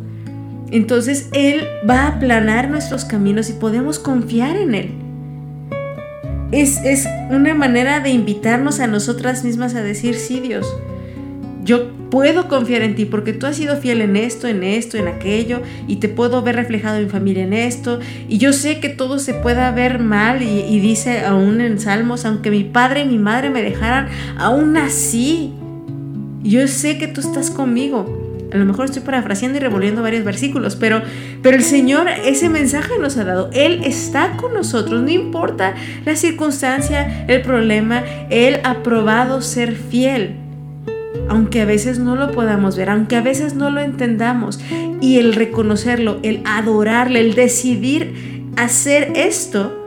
entonces 0.69 1.30
Él 1.34 1.63
va 1.89 2.01
a 2.01 2.08
aplanar 2.10 2.69
nuestros 2.69 3.03
caminos 3.03 3.49
y 3.49 3.53
podemos 3.53 3.97
confiar 3.97 4.56
en 4.56 4.75
Él. 4.75 4.91
Es, 6.51 6.77
es 6.84 7.08
una 7.32 7.56
manera 7.56 8.01
de 8.01 8.12
invitarnos 8.12 8.80
a 8.80 8.86
nosotras 8.86 9.43
mismas 9.43 9.73
a 9.73 9.82
decir, 9.82 10.13
sí 10.13 10.41
Dios, 10.41 10.71
yo 11.67 11.91
puedo 12.10 12.47
confiar 12.47 12.82
en 12.82 12.95
ti 12.95 13.03
porque 13.03 13.34
tú 13.34 13.45
has 13.45 13.58
sido 13.58 13.75
fiel 13.75 13.99
en 13.99 14.15
esto, 14.15 14.47
en 14.47 14.63
esto, 14.63 14.97
en 14.97 15.10
aquello 15.10 15.62
y 15.86 15.97
te 15.97 16.08
puedo 16.08 16.41
ver 16.41 16.56
reflejado 16.56 16.95
en 16.95 17.03
mi 17.03 17.10
familia 17.10 17.43
en 17.43 17.51
esto 17.51 17.99
y 18.30 18.38
yo 18.38 18.53
sé 18.53 18.80
que 18.80 18.88
todo 18.88 19.19
se 19.19 19.34
pueda 19.34 19.69
ver 19.71 19.99
mal 19.99 20.41
y, 20.41 20.80
dice 20.80 21.25
aún 21.25 21.60
en 21.60 21.80
Salmos, 21.80 22.23
aunque 22.23 22.51
mi 22.51 22.63
padre 22.63 23.01
y 23.01 23.06
mi 23.06 23.17
madre 23.17 23.49
me 23.49 23.62
dejaran, 23.62 24.08
aún 24.38 24.77
así, 24.77 25.51
yo 26.41 26.65
sé 26.69 26.97
que 26.97 27.08
tú 27.08 27.19
estás 27.19 27.51
conmigo. 27.51 28.23
A 28.53 28.56
lo 28.56 28.63
mejor 28.63 28.86
estoy 28.86 29.01
parafraseando 29.01 29.58
y 29.58 29.62
revolviendo 29.62 30.01
varios 30.01 30.23
versículos, 30.23 30.77
pero, 30.77 31.01
pero 31.41 31.58
el 31.58 31.63
Señor 31.63 32.08
ese 32.08 32.47
mensaje 32.47 32.93
nos 32.97 33.17
ha 33.17 33.25
dado. 33.25 33.49
Él 33.51 33.82
está 33.84 34.38
con 34.38 34.53
nosotros, 34.53 35.01
no 35.01 35.10
importa 35.10 35.75
la 36.06 36.15
circunstancia, 36.15 37.25
el 37.27 37.41
problema, 37.41 38.03
Él 38.30 38.62
ha 38.63 38.84
probado 38.84 39.41
ser 39.41 39.75
fiel 39.75 40.46
aunque 41.29 41.61
a 41.61 41.65
veces 41.65 41.99
no 41.99 42.15
lo 42.15 42.31
podamos 42.31 42.77
ver, 42.77 42.89
aunque 42.89 43.15
a 43.15 43.21
veces 43.21 43.55
no 43.55 43.69
lo 43.69 43.81
entendamos. 43.81 44.59
Y 45.01 45.19
el 45.19 45.33
reconocerlo, 45.33 46.19
el 46.23 46.41
adorarle, 46.45 47.19
el 47.19 47.35
decidir 47.35 48.47
hacer 48.55 49.13
esto, 49.15 49.85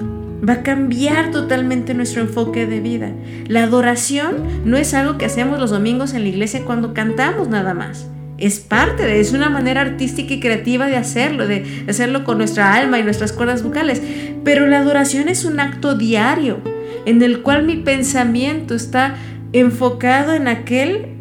va 0.49 0.55
a 0.55 0.63
cambiar 0.63 1.31
totalmente 1.31 1.95
nuestro 1.95 2.23
enfoque 2.23 2.67
de 2.67 2.81
vida. 2.81 3.13
La 3.47 3.65
adoración 3.65 4.37
no 4.65 4.77
es 4.77 4.95
algo 4.95 5.19
que 5.19 5.27
hacemos 5.27 5.59
los 5.59 5.71
domingos 5.71 6.15
en 6.15 6.23
la 6.23 6.29
iglesia 6.29 6.65
cuando 6.65 6.95
cantamos 6.95 7.49
nada 7.49 7.75
más. 7.75 8.07
Es 8.39 8.59
parte 8.59 9.05
de, 9.05 9.21
es 9.21 9.33
una 9.33 9.51
manera 9.51 9.83
artística 9.83 10.33
y 10.33 10.41
creativa 10.41 10.87
de 10.87 10.97
hacerlo, 10.97 11.47
de 11.47 11.85
hacerlo 11.89 12.25
con 12.25 12.39
nuestra 12.39 12.75
alma 12.75 12.99
y 12.99 13.03
nuestras 13.03 13.33
cuerdas 13.33 13.63
vocales. 13.63 14.01
Pero 14.45 14.67
la 14.67 14.79
adoración 14.79 15.29
es 15.29 15.45
un 15.45 15.61
acto 15.61 15.95
diario 15.95 16.59
en 17.05 17.23
el 17.23 17.43
cual 17.43 17.65
mi 17.65 17.77
pensamiento 17.77 18.75
está 18.75 19.17
enfocado 19.53 20.33
en 20.33 20.49
aquel 20.49 21.20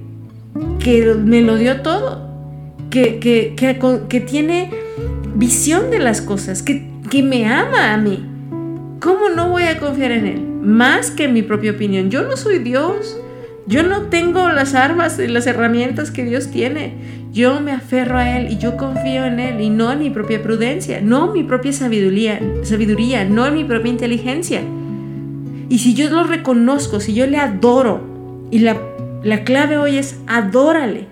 que 0.79 1.13
me 1.15 1.41
lo 1.41 1.55
dio 1.55 1.81
todo, 1.81 2.27
que, 2.89 3.19
que, 3.19 3.55
que, 3.55 4.19
tiene 4.21 4.71
visión 5.35 5.91
de 5.91 5.99
las 5.99 6.21
cosas, 6.21 6.63
que, 6.63 6.89
que 7.09 7.23
me 7.23 7.47
ama 7.47 7.93
a 7.93 7.97
mí. 7.97 8.25
¿Cómo 8.99 9.29
no 9.29 9.49
voy 9.49 9.63
a 9.63 9.79
confiar 9.79 10.11
en 10.11 10.25
Él? 10.25 10.41
Más 10.61 11.11
que 11.11 11.25
en 11.25 11.33
mi 11.33 11.41
propia 11.41 11.71
opinión. 11.71 12.09
Yo 12.09 12.23
no 12.23 12.35
soy 12.35 12.59
Dios. 12.59 13.17
Yo 13.65 13.83
no 13.83 14.07
tengo 14.07 14.49
las 14.49 14.73
armas 14.73 15.19
y 15.19 15.27
las 15.27 15.45
herramientas 15.45 16.09
que 16.09 16.25
Dios 16.25 16.49
tiene. 16.49 16.95
Yo 17.31 17.61
me 17.61 17.71
aferro 17.71 18.17
a 18.17 18.37
Él 18.37 18.51
y 18.51 18.57
yo 18.57 18.75
confío 18.75 19.25
en 19.25 19.39
Él 19.39 19.61
y 19.61 19.69
no 19.69 19.91
en 19.91 19.99
mi 19.99 20.09
propia 20.09 20.41
prudencia, 20.41 20.99
no 21.01 21.27
en 21.27 21.33
mi 21.33 21.43
propia 21.43 21.71
sabiduría, 21.71 22.39
sabiduría 22.63 23.25
no 23.25 23.45
en 23.45 23.53
mi 23.53 23.63
propia 23.63 23.91
inteligencia. 23.91 24.61
Y 25.69 25.77
si 25.77 25.93
yo 25.93 26.09
lo 26.09 26.23
reconozco, 26.23 26.99
si 26.99 27.13
yo 27.13 27.27
le 27.27 27.37
adoro 27.37 28.01
y 28.49 28.59
la 28.59 28.75
la 29.23 29.43
clave 29.43 29.77
hoy 29.77 29.97
es 29.97 30.17
adórale. 30.27 31.07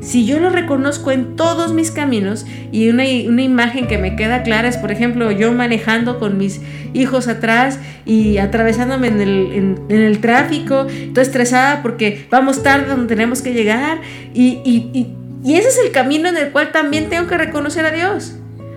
Si 0.00 0.24
yo 0.24 0.40
lo 0.40 0.48
reconozco 0.48 1.10
en 1.10 1.36
todos 1.36 1.74
mis 1.74 1.90
caminos 1.90 2.46
y 2.72 2.88
una, 2.88 3.06
imagen 3.06 3.86
que 3.86 3.98
me 3.98 4.16
queda 4.16 4.42
clara 4.42 4.66
es, 4.66 4.78
por 4.78 4.90
ejemplo, 4.90 5.30
yo 5.30 5.52
manejando 5.52 6.18
con 6.18 6.38
mis 6.38 6.60
hijos 6.94 7.28
atrás 7.28 7.78
y 8.06 8.38
atravesándome 8.38 9.08
en 9.08 9.20
el, 9.20 9.76
en, 9.90 10.00
el 10.00 10.20
tráfico, 10.20 10.86
estoy 10.88 11.22
estresada 11.22 11.82
porque 11.82 12.26
vamos 12.30 12.62
tarde 12.62 12.88
donde 12.88 13.14
tenemos 13.14 13.42
que 13.42 13.52
llegar 13.52 14.00
y, 14.32 14.60
y, 14.64 15.14
y 15.44 15.54
ese 15.54 15.68
es 15.68 15.78
el 15.84 15.92
camino 15.92 16.28
en 16.28 16.38
el 16.38 16.50
cual 16.50 16.72
también 16.72 17.10
tengo 17.10 17.26
que 17.26 17.36
reconocer 17.36 17.84
a 17.84 17.90
Dios. 17.90 18.36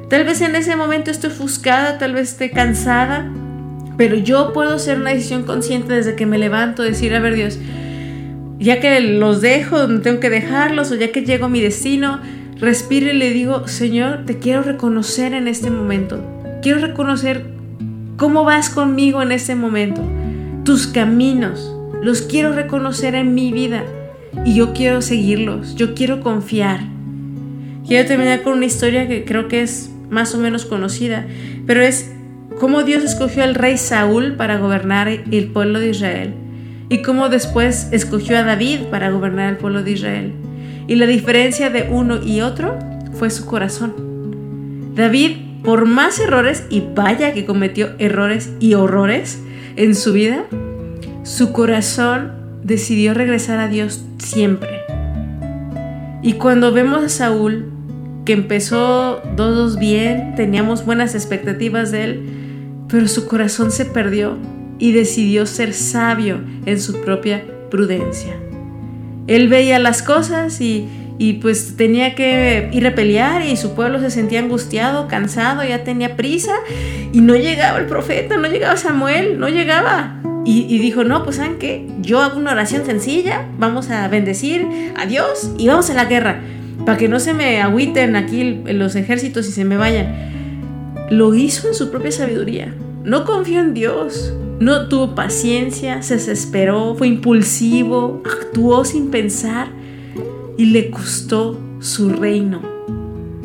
Tal 0.10 0.26
vez 0.26 0.42
en 0.42 0.56
ese 0.56 0.76
momento 0.76 1.10
estoy 1.10 1.32
ofuscada, 1.32 1.98
tal 1.98 2.14
vez 2.14 2.32
esté 2.32 2.52
cansada, 2.52 3.32
pero 3.98 4.16
yo 4.16 4.54
puedo 4.54 4.76
hacer 4.76 4.98
una 4.98 5.12
decisión 5.12 5.44
consciente 5.44 5.94
desde 5.94 6.16
que 6.16 6.26
me 6.26 6.38
levanto, 6.38 6.84
decir, 6.84 7.16
a 7.16 7.20
ver 7.20 7.36
Dios, 7.36 7.58
ya 8.64 8.80
que 8.80 9.02
los 9.02 9.42
dejo 9.42 9.78
donde 9.78 10.02
tengo 10.02 10.22
que 10.22 10.30
dejarlos 10.30 10.90
o 10.92 10.96
ya 10.96 11.12
que 11.12 11.26
llego 11.26 11.46
a 11.46 11.50
mi 11.50 11.60
destino, 11.60 12.22
respiro 12.58 13.12
y 13.12 13.14
le 13.14 13.32
digo, 13.32 13.68
Señor, 13.68 14.26
te 14.26 14.40
quiero 14.40 14.64
reconocer 14.64 15.34
en 15.34 15.50
este 15.50 15.70
momento. 15.70 16.24
Quiero 16.62 16.80
reconocer 16.80 17.46
cómo 18.16 18.46
vas 18.46 18.70
conmigo 18.70 19.22
en 19.22 19.34
este 19.34 19.56
momento. 19.56 20.02
Tus 20.64 20.88
caminos, 20.88 21.76
los 22.02 22.22
quiero 22.22 22.54
reconocer 22.54 23.16
en 23.16 23.34
mi 23.34 23.52
vida 23.52 23.84
y 24.46 24.56
yo 24.56 24.72
quiero 24.72 25.02
seguirlos, 25.02 25.76
yo 25.76 25.94
quiero 25.94 26.22
confiar. 26.22 26.80
Quiero 27.86 28.08
terminar 28.08 28.44
con 28.44 28.54
una 28.54 28.66
historia 28.66 29.10
que 29.10 29.26
creo 29.26 29.50
que 29.50 29.62
es 29.62 29.92
más 30.10 30.34
o 30.36 30.38
menos 30.38 30.66
conocida, 30.66 31.28
pero 31.68 31.82
es 31.82 32.14
cómo 32.62 32.84
Dios 32.84 33.04
escogió 33.04 33.44
al 33.44 33.56
rey 33.56 33.78
Saúl 33.78 34.36
para 34.38 34.58
gobernar 34.58 35.10
el 35.10 35.48
pueblo 35.48 35.82
de 35.82 35.90
Israel 35.90 36.34
y 36.90 37.02
cómo 37.02 37.30
después 37.30 37.90
escogió 37.92 38.38
a 38.38 38.44
David 38.44 38.84
para 38.92 39.10
gobernar 39.10 39.50
el 39.50 39.58
pueblo 39.58 39.84
de 39.84 39.92
Israel. 39.92 40.34
Y 40.88 40.96
la 40.96 41.06
diferencia 41.06 41.70
de 41.70 41.88
uno 41.90 42.22
y 42.24 42.42
otro 42.42 42.78
fue 43.14 43.30
su 43.30 43.46
corazón. 43.46 43.94
David, 44.96 45.38
por 45.64 45.86
más 45.86 46.20
errores, 46.20 46.66
y 46.70 46.84
vaya 46.94 47.34
que 47.34 47.46
cometió 47.46 47.92
errores 48.00 48.52
y 48.60 48.74
horrores 48.74 49.42
en 49.76 49.96
su 49.96 50.14
vida, 50.14 50.46
su 51.24 51.52
corazón 51.54 52.34
decidió 52.64 53.14
regresar 53.14 53.60
a 53.60 53.68
Dios 53.68 54.04
siempre. 54.18 54.82
Y 56.22 56.34
cuando 56.34 56.72
vemos 56.72 57.04
a 57.04 57.10
Saúl, 57.10 57.66
que 58.26 58.34
empezó 58.34 59.22
todos 59.36 59.78
bien, 59.80 60.36
teníamos 60.36 60.86
buenas 60.86 61.16
expectativas 61.16 61.92
de 61.92 62.04
él, 62.04 62.30
pero 62.88 63.08
su 63.08 63.28
corazón 63.28 63.72
se 63.72 63.86
perdió 63.86 64.38
y 64.84 64.92
decidió 64.92 65.46
ser 65.46 65.74
sabio 65.74 66.42
en 66.66 66.78
su 66.78 67.00
propia 67.00 67.46
prudencia. 67.72 68.34
Él 69.28 69.48
veía 69.48 69.80
las 69.80 70.04
cosas 70.04 70.60
y, 70.60 70.90
pues 71.42 71.78
tenía 71.78 72.16
que 72.16 72.70
ir 72.74 72.86
a 72.86 72.94
pelear 72.94 73.46
y 73.46 73.56
su 73.56 73.76
pueblo 73.76 74.02
se 74.02 74.12
sentía 74.12 74.40
angustiado, 74.40 75.08
cansado, 75.08 75.64
ya 75.64 75.86
tenía 75.86 76.18
prisa 76.18 76.52
y 77.14 77.22
no 77.22 77.34
llegaba 77.38 77.80
el 77.80 77.86
profeta, 77.86 78.36
no 78.36 78.50
llegaba 78.50 78.76
Samuel, 78.76 79.40
no 79.40 79.48
llegaba. 79.48 80.20
Y, 80.44 80.66
y, 80.68 80.80
dijo, 80.80 81.06
no, 81.06 81.24
pues 81.24 81.38
saben 81.38 81.60
que 81.60 81.88
yo 82.02 82.22
hago 82.22 82.38
una 82.38 82.52
oración 82.52 82.86
sencilla, 82.86 83.46
vamos 83.58 83.90
a 83.90 84.06
bendecir 84.10 84.68
a 84.98 85.06
Dios 85.06 85.50
y 85.58 85.66
vamos 85.70 85.90
a 85.92 85.94
la 85.94 86.04
guerra. 86.04 86.42
para 86.86 86.98
que 86.98 87.08
no 87.08 87.22
se 87.22 87.34
me 87.34 87.62
agüiten 87.62 88.18
aquí 88.18 88.62
los 88.66 88.98
ejércitos 88.98 89.48
y 89.48 89.54
se 89.54 89.64
me 89.64 89.78
vayan. 89.78 91.08
Lo 91.10 91.34
hizo 91.36 91.70
en 91.70 91.74
su 91.74 91.90
propia 91.90 92.12
sabiduría. 92.12 92.76
No 93.06 93.24
confió 93.24 93.62
en 93.62 93.74
Dios, 93.74 94.34
no 94.60 94.88
tuvo 94.88 95.16
paciencia, 95.16 96.02
se 96.02 96.16
desesperó, 96.16 96.96
fue 96.96 97.08
impulsivo, 97.08 98.22
actuó 98.26 98.86
sin 98.86 99.10
pensar 99.10 99.68
y 100.58 100.66
le 100.66 100.90
costó 100.90 101.60
su 101.80 102.10
reino. 102.10 102.62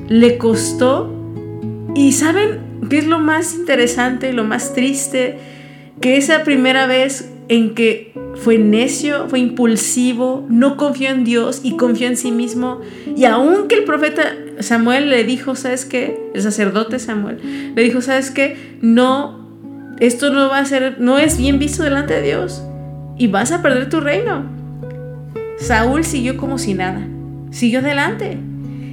Le 0.08 0.38
costó. 0.38 1.12
Y 1.94 2.12
¿saben 2.12 2.60
qué 2.88 2.98
es 2.98 3.06
lo 3.06 3.18
más 3.18 3.54
interesante, 3.54 4.32
lo 4.32 4.44
más 4.44 4.74
triste? 4.74 5.38
Que 6.00 6.16
esa 6.16 6.44
primera 6.44 6.86
vez 6.86 7.30
en 7.48 7.74
que 7.74 8.12
fue 8.36 8.58
necio, 8.58 9.28
fue 9.28 9.40
impulsivo, 9.40 10.46
no 10.48 10.76
confió 10.76 11.10
en 11.10 11.24
Dios 11.24 11.60
y 11.64 11.76
confió 11.76 12.06
en 12.06 12.16
sí 12.16 12.30
mismo. 12.30 12.80
Y 13.16 13.24
aunque 13.24 13.76
el 13.76 13.84
profeta 13.84 14.34
Samuel 14.60 15.10
le 15.10 15.24
dijo, 15.24 15.56
¿sabes 15.56 15.84
qué? 15.84 16.30
El 16.34 16.42
sacerdote 16.42 16.98
Samuel 16.98 17.72
le 17.74 17.82
dijo, 17.82 18.00
¿sabes 18.00 18.30
qué? 18.30 18.56
No, 18.80 19.47
esto 20.00 20.30
no 20.30 20.48
va 20.48 20.58
a 20.58 20.64
ser, 20.64 21.00
no 21.00 21.18
es 21.18 21.38
bien 21.38 21.58
visto 21.58 21.82
delante 21.82 22.14
de 22.14 22.22
Dios 22.22 22.62
y 23.16 23.26
vas 23.26 23.52
a 23.52 23.62
perder 23.62 23.88
tu 23.88 24.00
reino. 24.00 24.44
Saúl 25.58 26.04
siguió 26.04 26.36
como 26.36 26.58
si 26.58 26.74
nada, 26.74 27.06
siguió 27.50 27.80
adelante. 27.80 28.38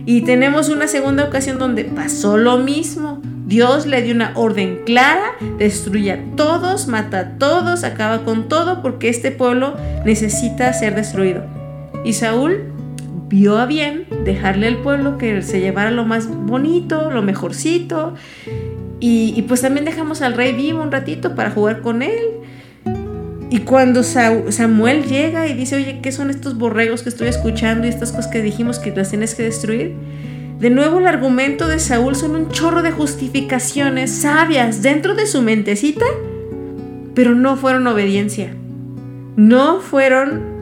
Y 0.08 0.22
tenemos 0.22 0.70
una 0.70 0.88
segunda 0.88 1.24
ocasión 1.24 1.58
donde 1.58 1.84
pasó 1.84 2.38
lo 2.38 2.58
mismo. 2.58 3.22
Dios 3.46 3.86
le 3.86 4.02
dio 4.02 4.16
una 4.16 4.32
orden 4.36 4.82
clara, 4.86 5.34
destruye 5.60 6.12
a 6.12 6.20
todos, 6.36 6.88
mata 6.88 7.20
a 7.20 7.30
todos, 7.38 7.84
acaba 7.84 8.24
con 8.24 8.48
todo 8.48 8.82
porque 8.82 9.10
este 9.10 9.32
pueblo 9.32 9.76
necesita 10.06 10.74
ser 10.74 10.96
destruido. 10.96 11.44
Y 12.04 12.14
Saúl 12.14 12.72
vio 13.30 13.58
a 13.58 13.66
bien 13.66 14.08
dejarle 14.24 14.68
al 14.68 14.78
pueblo 14.78 15.18
que 15.18 15.42
se 15.42 15.60
llevara 15.60 15.92
lo 15.92 16.06
más 16.06 16.28
bonito, 16.28 17.12
lo 17.12 17.22
mejorcito. 17.22 18.16
Y, 19.00 19.42
pues 19.44 19.62
también 19.62 19.86
dejamos 19.86 20.22
al 20.22 20.34
rey 20.34 20.54
vivo 20.54 20.82
un 20.82 20.92
ratito 20.92 21.36
para 21.36 21.52
jugar 21.52 21.82
con 21.82 22.02
él. 22.02 22.20
Y 23.50 23.60
cuando 23.60 24.04
Samuel 24.04 25.04
llega 25.06 25.48
y 25.48 25.54
dice, 25.54 25.76
oye, 25.76 26.00
¿qué 26.02 26.12
son 26.12 26.30
estos 26.30 26.58
borregos 26.58 27.04
que 27.04 27.10
estoy 27.10 27.28
escuchando 27.28 27.86
y 27.86 27.90
estas 27.90 28.12
cosas 28.12 28.28
que 28.28 28.42
dijimos 28.42 28.80
que 28.80 28.92
las 28.92 29.10
tienes 29.10 29.36
que 29.36 29.44
destruir? 29.44 29.94
De 30.60 30.70
nuevo 30.70 31.00
el 31.00 31.08
argumento 31.08 31.68
de 31.68 31.80
Saúl 31.80 32.16
son 32.16 32.36
un 32.36 32.50
chorro 32.50 32.82
de 32.82 32.92
justificaciones 32.92 34.12
sabias 34.12 34.82
dentro 34.82 35.14
de 35.14 35.28
su 35.28 35.42
mentecita, 35.42 36.06
pero 37.14 37.36
no 37.36 37.58
fueron 37.58 37.86
obediencia. 37.88 38.56
No 39.36 39.82
fueron 39.82 40.56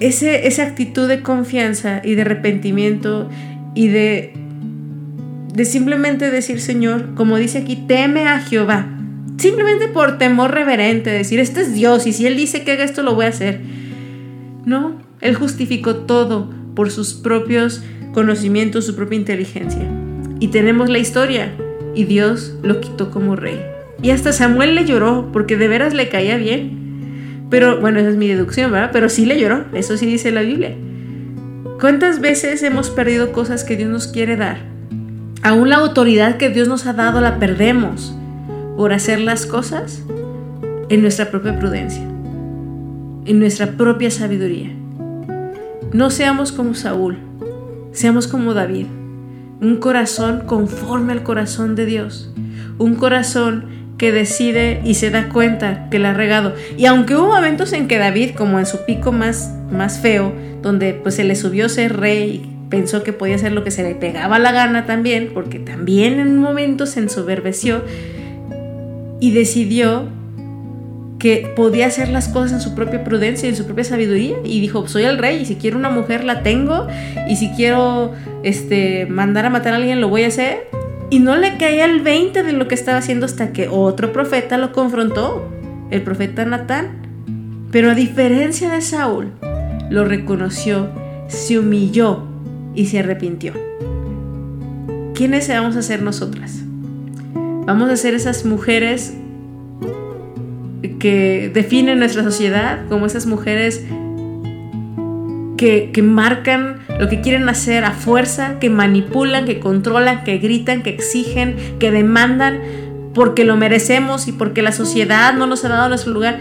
ese, 0.00 0.46
esa 0.46 0.64
actitud 0.64 1.08
de 1.08 1.22
confianza 1.22 2.02
y 2.04 2.14
de 2.14 2.22
arrepentimiento 2.22 3.30
y 3.74 3.88
de, 3.88 4.43
de 5.54 5.64
simplemente 5.64 6.30
decir, 6.30 6.60
Señor, 6.60 7.14
como 7.14 7.36
dice 7.36 7.58
aquí, 7.58 7.76
teme 7.76 8.26
a 8.26 8.40
Jehová. 8.40 8.88
Simplemente 9.38 9.88
por 9.88 10.18
temor 10.18 10.52
reverente, 10.52 11.10
decir, 11.10 11.38
este 11.38 11.60
es 11.60 11.74
Dios 11.74 12.06
y 12.06 12.12
si 12.12 12.26
Él 12.26 12.36
dice 12.36 12.64
que 12.64 12.72
haga 12.72 12.84
esto, 12.84 13.02
lo 13.02 13.14
voy 13.14 13.26
a 13.26 13.28
hacer. 13.28 13.60
No, 14.64 14.98
Él 15.20 15.36
justificó 15.36 15.96
todo 15.96 16.50
por 16.74 16.90
sus 16.90 17.14
propios 17.14 17.82
conocimientos, 18.12 18.84
su 18.84 18.96
propia 18.96 19.18
inteligencia. 19.18 19.88
Y 20.40 20.48
tenemos 20.48 20.90
la 20.90 20.98
historia, 20.98 21.52
y 21.94 22.04
Dios 22.04 22.54
lo 22.62 22.80
quitó 22.80 23.10
como 23.12 23.36
rey. 23.36 23.60
Y 24.02 24.10
hasta 24.10 24.32
Samuel 24.32 24.74
le 24.74 24.84
lloró, 24.84 25.30
porque 25.32 25.56
de 25.56 25.68
veras 25.68 25.94
le 25.94 26.08
caía 26.08 26.36
bien. 26.36 27.46
Pero 27.48 27.80
bueno, 27.80 28.00
esa 28.00 28.10
es 28.10 28.16
mi 28.16 28.26
deducción, 28.26 28.72
¿verdad? 28.72 28.90
Pero 28.92 29.08
sí 29.08 29.24
le 29.24 29.40
lloró, 29.40 29.66
eso 29.72 29.96
sí 29.96 30.06
dice 30.06 30.32
la 30.32 30.42
Biblia. 30.42 30.74
¿Cuántas 31.80 32.20
veces 32.20 32.62
hemos 32.64 32.90
perdido 32.90 33.30
cosas 33.30 33.62
que 33.62 33.76
Dios 33.76 33.90
nos 33.90 34.08
quiere 34.08 34.36
dar? 34.36 34.73
Aún 35.44 35.68
la 35.68 35.76
autoridad 35.76 36.38
que 36.38 36.48
Dios 36.48 36.68
nos 36.68 36.86
ha 36.86 36.94
dado 36.94 37.20
la 37.20 37.38
perdemos 37.38 38.16
por 38.78 38.94
hacer 38.94 39.20
las 39.20 39.44
cosas 39.44 40.02
en 40.88 41.02
nuestra 41.02 41.30
propia 41.30 41.58
prudencia, 41.58 42.02
en 42.02 43.38
nuestra 43.40 43.72
propia 43.72 44.10
sabiduría. 44.10 44.70
No 45.92 46.08
seamos 46.08 46.50
como 46.50 46.72
Saúl, 46.72 47.18
seamos 47.92 48.26
como 48.26 48.54
David, 48.54 48.86
un 49.60 49.76
corazón 49.76 50.44
conforme 50.46 51.12
al 51.12 51.24
corazón 51.24 51.74
de 51.74 51.84
Dios, 51.84 52.32
un 52.78 52.94
corazón 52.94 53.66
que 53.98 54.12
decide 54.12 54.80
y 54.82 54.94
se 54.94 55.10
da 55.10 55.28
cuenta 55.28 55.90
que 55.90 55.98
la 55.98 56.12
ha 56.12 56.14
regado. 56.14 56.54
Y 56.78 56.86
aunque 56.86 57.16
hubo 57.16 57.26
momentos 57.26 57.74
en 57.74 57.86
que 57.86 57.98
David, 57.98 58.30
como 58.34 58.60
en 58.60 58.64
su 58.64 58.86
pico 58.86 59.12
más, 59.12 59.54
más 59.70 60.00
feo, 60.00 60.32
donde 60.62 60.94
pues 60.94 61.16
se 61.16 61.24
le 61.24 61.36
subió 61.36 61.68
ser 61.68 61.98
rey, 61.98 62.53
pensó 62.74 63.04
que 63.04 63.12
podía 63.12 63.36
hacer 63.36 63.52
lo 63.52 63.62
que 63.62 63.70
se 63.70 63.84
le 63.84 63.94
pegaba 63.94 64.40
la 64.40 64.50
gana 64.50 64.84
también, 64.84 65.30
porque 65.32 65.60
también 65.60 66.18
en 66.18 66.26
un 66.26 66.38
momento 66.38 66.86
se 66.86 66.98
ensoberbeció 66.98 67.82
y 69.20 69.30
decidió 69.30 70.08
que 71.20 71.52
podía 71.54 71.86
hacer 71.86 72.08
las 72.08 72.26
cosas 72.26 72.50
en 72.50 72.60
su 72.60 72.74
propia 72.74 73.04
prudencia 73.04 73.46
y 73.46 73.50
en 73.50 73.56
su 73.56 73.64
propia 73.64 73.84
sabiduría 73.84 74.34
y 74.42 74.60
dijo, 74.60 74.88
soy 74.88 75.04
el 75.04 75.18
rey 75.18 75.42
y 75.42 75.44
si 75.44 75.54
quiero 75.54 75.78
una 75.78 75.88
mujer 75.88 76.24
la 76.24 76.42
tengo 76.42 76.88
y 77.28 77.36
si 77.36 77.50
quiero 77.50 78.12
este, 78.42 79.06
mandar 79.06 79.46
a 79.46 79.50
matar 79.50 79.74
a 79.74 79.76
alguien 79.76 80.00
lo 80.00 80.08
voy 80.08 80.24
a 80.24 80.28
hacer. 80.28 80.66
Y 81.10 81.20
no 81.20 81.36
le 81.36 81.56
caía 81.56 81.84
el 81.84 82.00
20 82.00 82.42
de 82.42 82.52
lo 82.54 82.66
que 82.66 82.74
estaba 82.74 82.98
haciendo 82.98 83.24
hasta 83.24 83.52
que 83.52 83.68
otro 83.68 84.12
profeta 84.12 84.58
lo 84.58 84.72
confrontó, 84.72 85.48
el 85.92 86.02
profeta 86.02 86.44
Natán. 86.44 87.68
Pero 87.70 87.92
a 87.92 87.94
diferencia 87.94 88.68
de 88.68 88.80
Saúl, 88.80 89.30
lo 89.90 90.04
reconoció, 90.04 90.88
se 91.28 91.56
humilló 91.60 92.33
y 92.74 92.86
se 92.86 92.98
arrepintió. 92.98 93.52
¿Quiénes 95.14 95.48
vamos 95.48 95.76
a 95.76 95.82
ser 95.82 96.02
nosotras? 96.02 96.62
Vamos 97.66 97.90
a 97.90 97.96
ser 97.96 98.14
esas 98.14 98.44
mujeres 98.44 99.14
que 100.98 101.50
definen 101.52 101.98
nuestra 101.98 102.22
sociedad, 102.22 102.80
como 102.88 103.06
esas 103.06 103.26
mujeres 103.26 103.84
que, 105.56 105.90
que, 105.92 106.02
marcan 106.02 106.78
lo 106.98 107.08
que 107.08 107.20
quieren 107.20 107.48
hacer 107.48 107.84
a 107.84 107.92
fuerza, 107.92 108.58
que 108.58 108.70
manipulan, 108.70 109.44
que 109.44 109.60
controlan, 109.60 110.24
que 110.24 110.38
gritan, 110.38 110.82
que 110.82 110.90
exigen, 110.90 111.56
que 111.78 111.90
demandan 111.90 112.60
porque 113.14 113.44
lo 113.44 113.56
merecemos 113.56 114.28
y 114.28 114.32
porque 114.32 114.60
la 114.60 114.72
sociedad 114.72 115.32
no 115.34 115.46
nos 115.46 115.64
ha 115.64 115.68
dado 115.68 115.88
nuestro 115.88 116.12
lugar. 116.12 116.38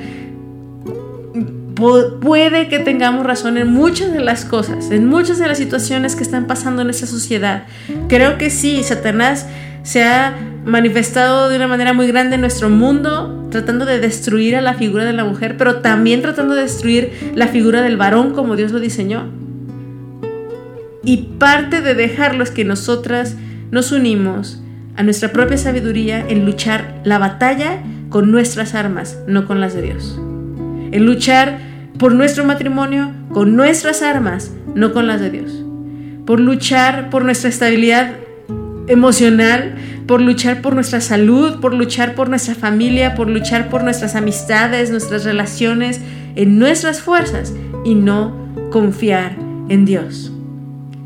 Puede 1.75 2.67
que 2.67 2.79
tengamos 2.79 3.25
razón 3.25 3.57
en 3.57 3.71
muchas 3.71 4.11
de 4.11 4.19
las 4.19 4.45
cosas, 4.45 4.91
en 4.91 5.07
muchas 5.07 5.39
de 5.39 5.47
las 5.47 5.57
situaciones 5.57 6.15
que 6.15 6.23
están 6.23 6.45
pasando 6.45 6.81
en 6.81 6.89
esta 6.89 7.07
sociedad. 7.07 7.63
Creo 8.07 8.37
que 8.37 8.49
sí, 8.49 8.83
Satanás 8.83 9.47
se 9.83 10.03
ha 10.03 10.35
manifestado 10.65 11.49
de 11.49 11.57
una 11.57 11.67
manera 11.67 11.93
muy 11.93 12.07
grande 12.07 12.35
en 12.35 12.41
nuestro 12.41 12.69
mundo, 12.69 13.47
tratando 13.51 13.85
de 13.85 13.99
destruir 13.99 14.55
a 14.55 14.61
la 14.61 14.73
figura 14.75 15.03
de 15.03 15.13
la 15.13 15.25
mujer, 15.25 15.57
pero 15.57 15.77
también 15.77 16.21
tratando 16.21 16.55
de 16.55 16.61
destruir 16.61 17.11
la 17.35 17.47
figura 17.47 17.81
del 17.81 17.97
varón 17.97 18.33
como 18.33 18.55
Dios 18.55 18.71
lo 18.71 18.79
diseñó. 18.79 19.29
Y 21.03 21.35
parte 21.37 21.81
de 21.81 21.95
dejarlo 21.95 22.43
es 22.43 22.51
que 22.51 22.63
nosotras 22.63 23.35
nos 23.71 23.91
unimos 23.91 24.61
a 24.95 25.03
nuestra 25.03 25.31
propia 25.31 25.57
sabiduría 25.57 26.25
en 26.27 26.45
luchar 26.45 27.01
la 27.03 27.17
batalla 27.17 27.81
con 28.09 28.31
nuestras 28.31 28.73
armas, 28.73 29.19
no 29.27 29.45
con 29.45 29.59
las 29.59 29.73
de 29.73 29.81
Dios. 29.81 30.19
En 30.93 31.07
luchar 31.07 31.57
por 31.97 32.13
nuestro 32.13 32.45
matrimonio 32.45 33.11
con 33.31 33.55
nuestras 33.55 34.03
armas, 34.03 34.51
no 34.75 34.93
con 34.93 35.07
las 35.07 35.19
de 35.19 35.31
Dios. 35.31 35.65
Por 36.23 36.39
luchar 36.39 37.09
por 37.09 37.25
nuestra 37.25 37.49
estabilidad 37.49 38.11
emocional, 38.87 39.73
por 40.05 40.21
luchar 40.21 40.61
por 40.61 40.75
nuestra 40.75 41.01
salud, 41.01 41.59
por 41.59 41.73
luchar 41.73 42.13
por 42.13 42.29
nuestra 42.29 42.53
familia, 42.53 43.15
por 43.15 43.27
luchar 43.27 43.69
por 43.69 43.83
nuestras 43.83 44.15
amistades, 44.15 44.91
nuestras 44.91 45.25
relaciones, 45.25 45.99
en 46.35 46.59
nuestras 46.59 47.01
fuerzas 47.01 47.53
y 47.83 47.95
no 47.95 48.37
confiar 48.69 49.35
en 49.69 49.85
Dios. 49.85 50.31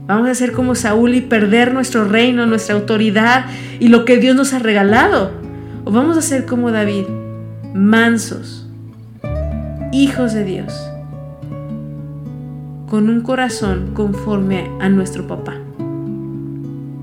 Vamos 0.06 0.28
a 0.28 0.36
ser 0.36 0.52
como 0.52 0.76
Saúl 0.76 1.16
y 1.16 1.22
perder 1.22 1.74
nuestro 1.74 2.04
reino, 2.04 2.46
nuestra 2.46 2.76
autoridad 2.76 3.46
y 3.80 3.88
lo 3.88 4.04
que 4.04 4.18
Dios 4.18 4.36
nos 4.36 4.52
ha 4.52 4.60
regalado. 4.60 5.32
O 5.86 5.92
vamos 5.92 6.18
a 6.18 6.22
ser 6.22 6.46
como 6.46 6.72
David, 6.72 7.06
mansos, 7.74 8.67
hijos 9.92 10.34
de 10.34 10.44
Dios, 10.44 10.74
con 12.90 13.10
un 13.10 13.22
corazón 13.22 13.92
conforme 13.94 14.70
a 14.80 14.90
nuestro 14.90 15.28
papá. 15.28 15.56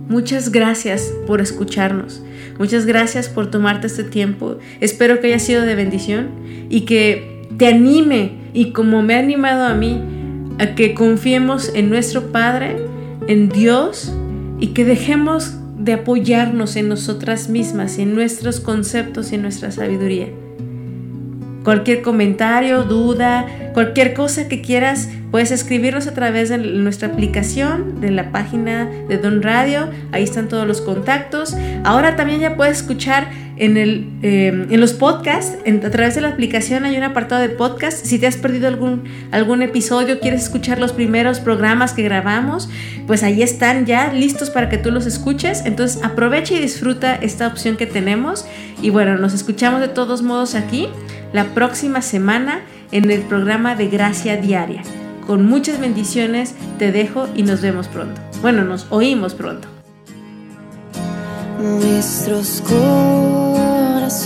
Muchas 0.09 0.53
gracias 0.53 1.13
por 1.27 1.41
escucharnos. 1.41 2.23
Muchas 2.59 2.87
gracias 2.87 3.29
por 3.29 3.51
tomarte 3.51 3.87
este 3.87 4.05
tiempo. 4.05 4.59
Espero 4.81 5.21
que 5.21 5.29
haya 5.29 5.39
sido 5.39 5.63
de 5.63 5.75
bendición 5.75 6.29
y 6.69 6.83
que 6.83 7.49
te 7.57 7.67
anime 7.67 8.33
y 8.53 8.71
como 8.73 9.03
me 9.03 9.15
ha 9.15 9.19
animado 9.19 9.65
a 9.65 9.75
mí 9.75 10.01
a 10.59 10.75
que 10.75 10.95
confiemos 10.95 11.73
en 11.75 11.91
nuestro 11.91 12.31
Padre, 12.31 12.77
en 13.27 13.49
Dios 13.49 14.15
y 14.61 14.69
que 14.69 14.85
dejemos 14.85 15.57
de 15.79 15.95
apoyarnos 15.95 16.77
en 16.77 16.89
nosotras 16.89 17.49
mismas, 17.49 17.99
en 17.99 18.15
nuestros 18.15 18.61
conceptos 18.61 19.33
y 19.33 19.35
en 19.35 19.43
nuestra 19.43 19.71
sabiduría. 19.71 20.29
Cualquier 21.65 22.03
comentario, 22.03 22.85
duda, 22.85 23.47
cualquier 23.73 24.13
cosa 24.13 24.49
que 24.49 24.61
quieras, 24.61 25.09
puedes 25.31 25.51
escribirnos 25.51 26.07
a 26.07 26.13
través 26.15 26.51
de 26.51 26.59
nuestra 26.59 27.09
aplicación, 27.09 28.01
de 28.01 28.11
la 28.11 28.31
página 28.31 28.85
de 29.09 29.17
Don 29.17 29.43
Radio. 29.43 29.89
Ahí 30.13 30.23
están 30.23 30.49
todos 30.49 30.67
los 30.67 30.83
contactos. 30.83 31.57
Ahora 31.83 32.17
también 32.17 32.41
ya 32.41 32.55
puedes 32.55 32.79
escuchar 32.79 33.29
en, 33.57 33.77
el, 33.77 34.11
eh, 34.23 34.67
en 34.69 34.81
los 34.81 34.93
podcasts, 34.93 35.57
a 35.67 35.91
través 35.91 36.17
de 36.17 36.21
la 36.21 36.29
aplicación 36.29 36.85
hay 36.85 36.97
un 36.97 37.05
apartado 37.05 37.41
de 37.41 37.49
podcast. 37.49 38.05
Si 38.05 38.19
te 38.19 38.27
has 38.27 38.37
perdido 38.37 38.69
algún, 38.69 39.05
algún 39.31 39.63
episodio, 39.63 40.21
quieres 40.21 40.43
escuchar 40.43 40.79
los 40.79 40.93
primeros 40.93 41.41
programas 41.41 41.93
que 41.93 42.03
grabamos, 42.03 42.69
pues 43.07 43.23
ahí 43.23 43.43
están 43.43 43.87
ya 43.87 44.13
listos 44.13 44.51
para 44.51 44.69
que 44.69 44.77
tú 44.77 44.91
los 44.91 45.07
escuches. 45.07 45.63
Entonces 45.65 46.03
aprovecha 46.03 46.55
y 46.55 46.59
disfruta 46.59 47.15
esta 47.15 47.47
opción 47.47 47.77
que 47.77 47.87
tenemos. 47.87 48.45
Y 48.83 48.91
bueno, 48.91 49.17
nos 49.19 49.35
escuchamos 49.35 49.81
de 49.81 49.89
todos 49.89 50.23
modos 50.23 50.55
aquí 50.55 50.89
la 51.35 51.53
próxima 51.53 52.01
semana 52.01 52.63
en 52.93 53.11
el 53.11 53.21
programa 53.23 53.75
de 53.75 53.89
Gracia 53.89 54.37
Diaria. 54.37 54.83
Con 55.27 55.45
muchas 55.45 55.81
bendiciones 55.81 56.55
te 56.79 56.93
dejo 56.93 57.29
y 57.35 57.43
nos 57.43 57.61
vemos 57.61 57.89
pronto. 57.89 58.21
Bueno, 58.41 58.65
nos 58.65 58.87
oímos 58.91 59.35
pronto. 59.35 59.67
Nuestros 61.61 62.63
corazones 62.63 64.25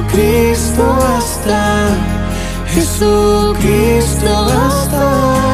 Jesucristo 0.00 0.96
basta, 0.98 1.88
Jesucristo 2.68 4.46
basta 4.46 5.50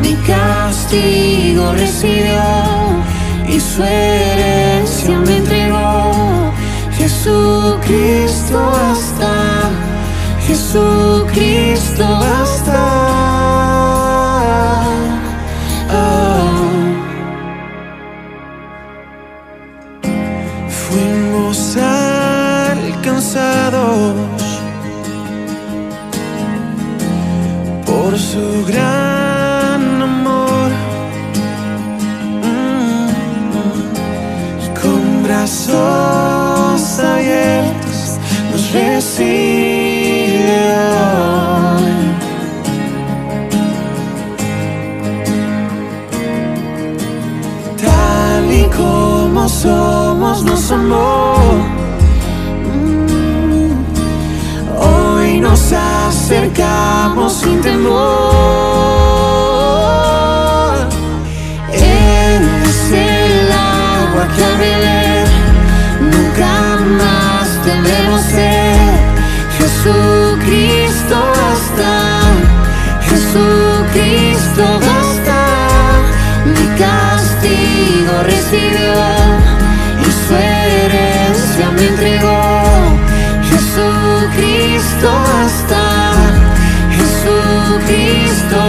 mi 0.00 0.14
castigo 0.26 1.72
recibió 1.72 2.42
y 3.48 3.58
su 3.58 3.82
herencia 3.82 5.18
me 5.18 5.38
entregó. 5.38 6.52
Jesucristo 6.96 8.70
basta, 8.70 9.70
Jesucristo 10.46 12.04
basta. 12.04 12.82
Oh. 15.90 16.62
Fuimos 20.68 21.76
alcanzados 21.76 23.61
brazos 35.42 37.00
abiertos 37.00 38.18
nos 38.52 38.72
recibe 38.72 39.66
hoy. 41.02 41.92
Tal 47.82 48.52
y 48.52 48.64
como 48.76 49.48
somos 49.48 50.44
nos 50.44 50.70
amó. 50.70 51.34
Mm. 52.76 53.72
Hoy 54.78 55.40
nos 55.40 55.72
acercamos 55.72 57.32
sin 57.32 57.60
temor. 57.62 59.01
Jesucristo 85.42 85.82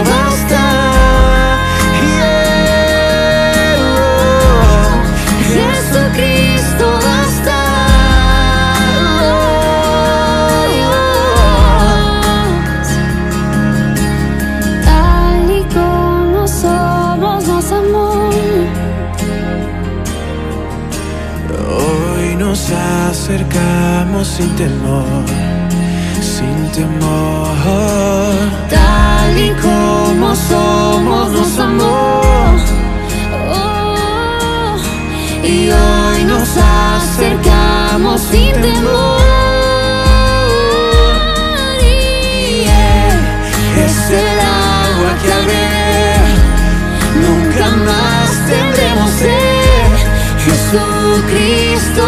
basta, 0.02 0.90
Jesucristo 5.54 6.88
basta. 7.04 7.54
acercamos 23.24 24.26
sin 24.28 24.48
temor, 24.56 25.24
sin 38.18 38.52
temor. 38.52 39.20
Y 41.80 42.64
es 43.80 44.10
el 44.10 44.38
agua 44.40 45.10
que 45.22 45.32
al 45.32 45.46
nunca 47.24 47.66
más 47.88 48.30
tendremos 48.48 49.10
sed. 49.10 49.94
Jesucristo 50.44 52.04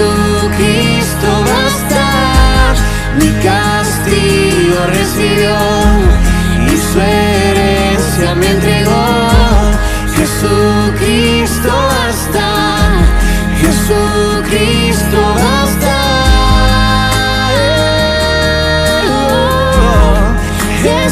Jesucristo 0.00 1.28
basta, 1.44 2.74
mi 3.18 3.30
castigo 3.42 4.86
recibió 4.86 6.09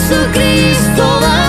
Jesucristo 0.08 1.20
basta. 1.20 1.47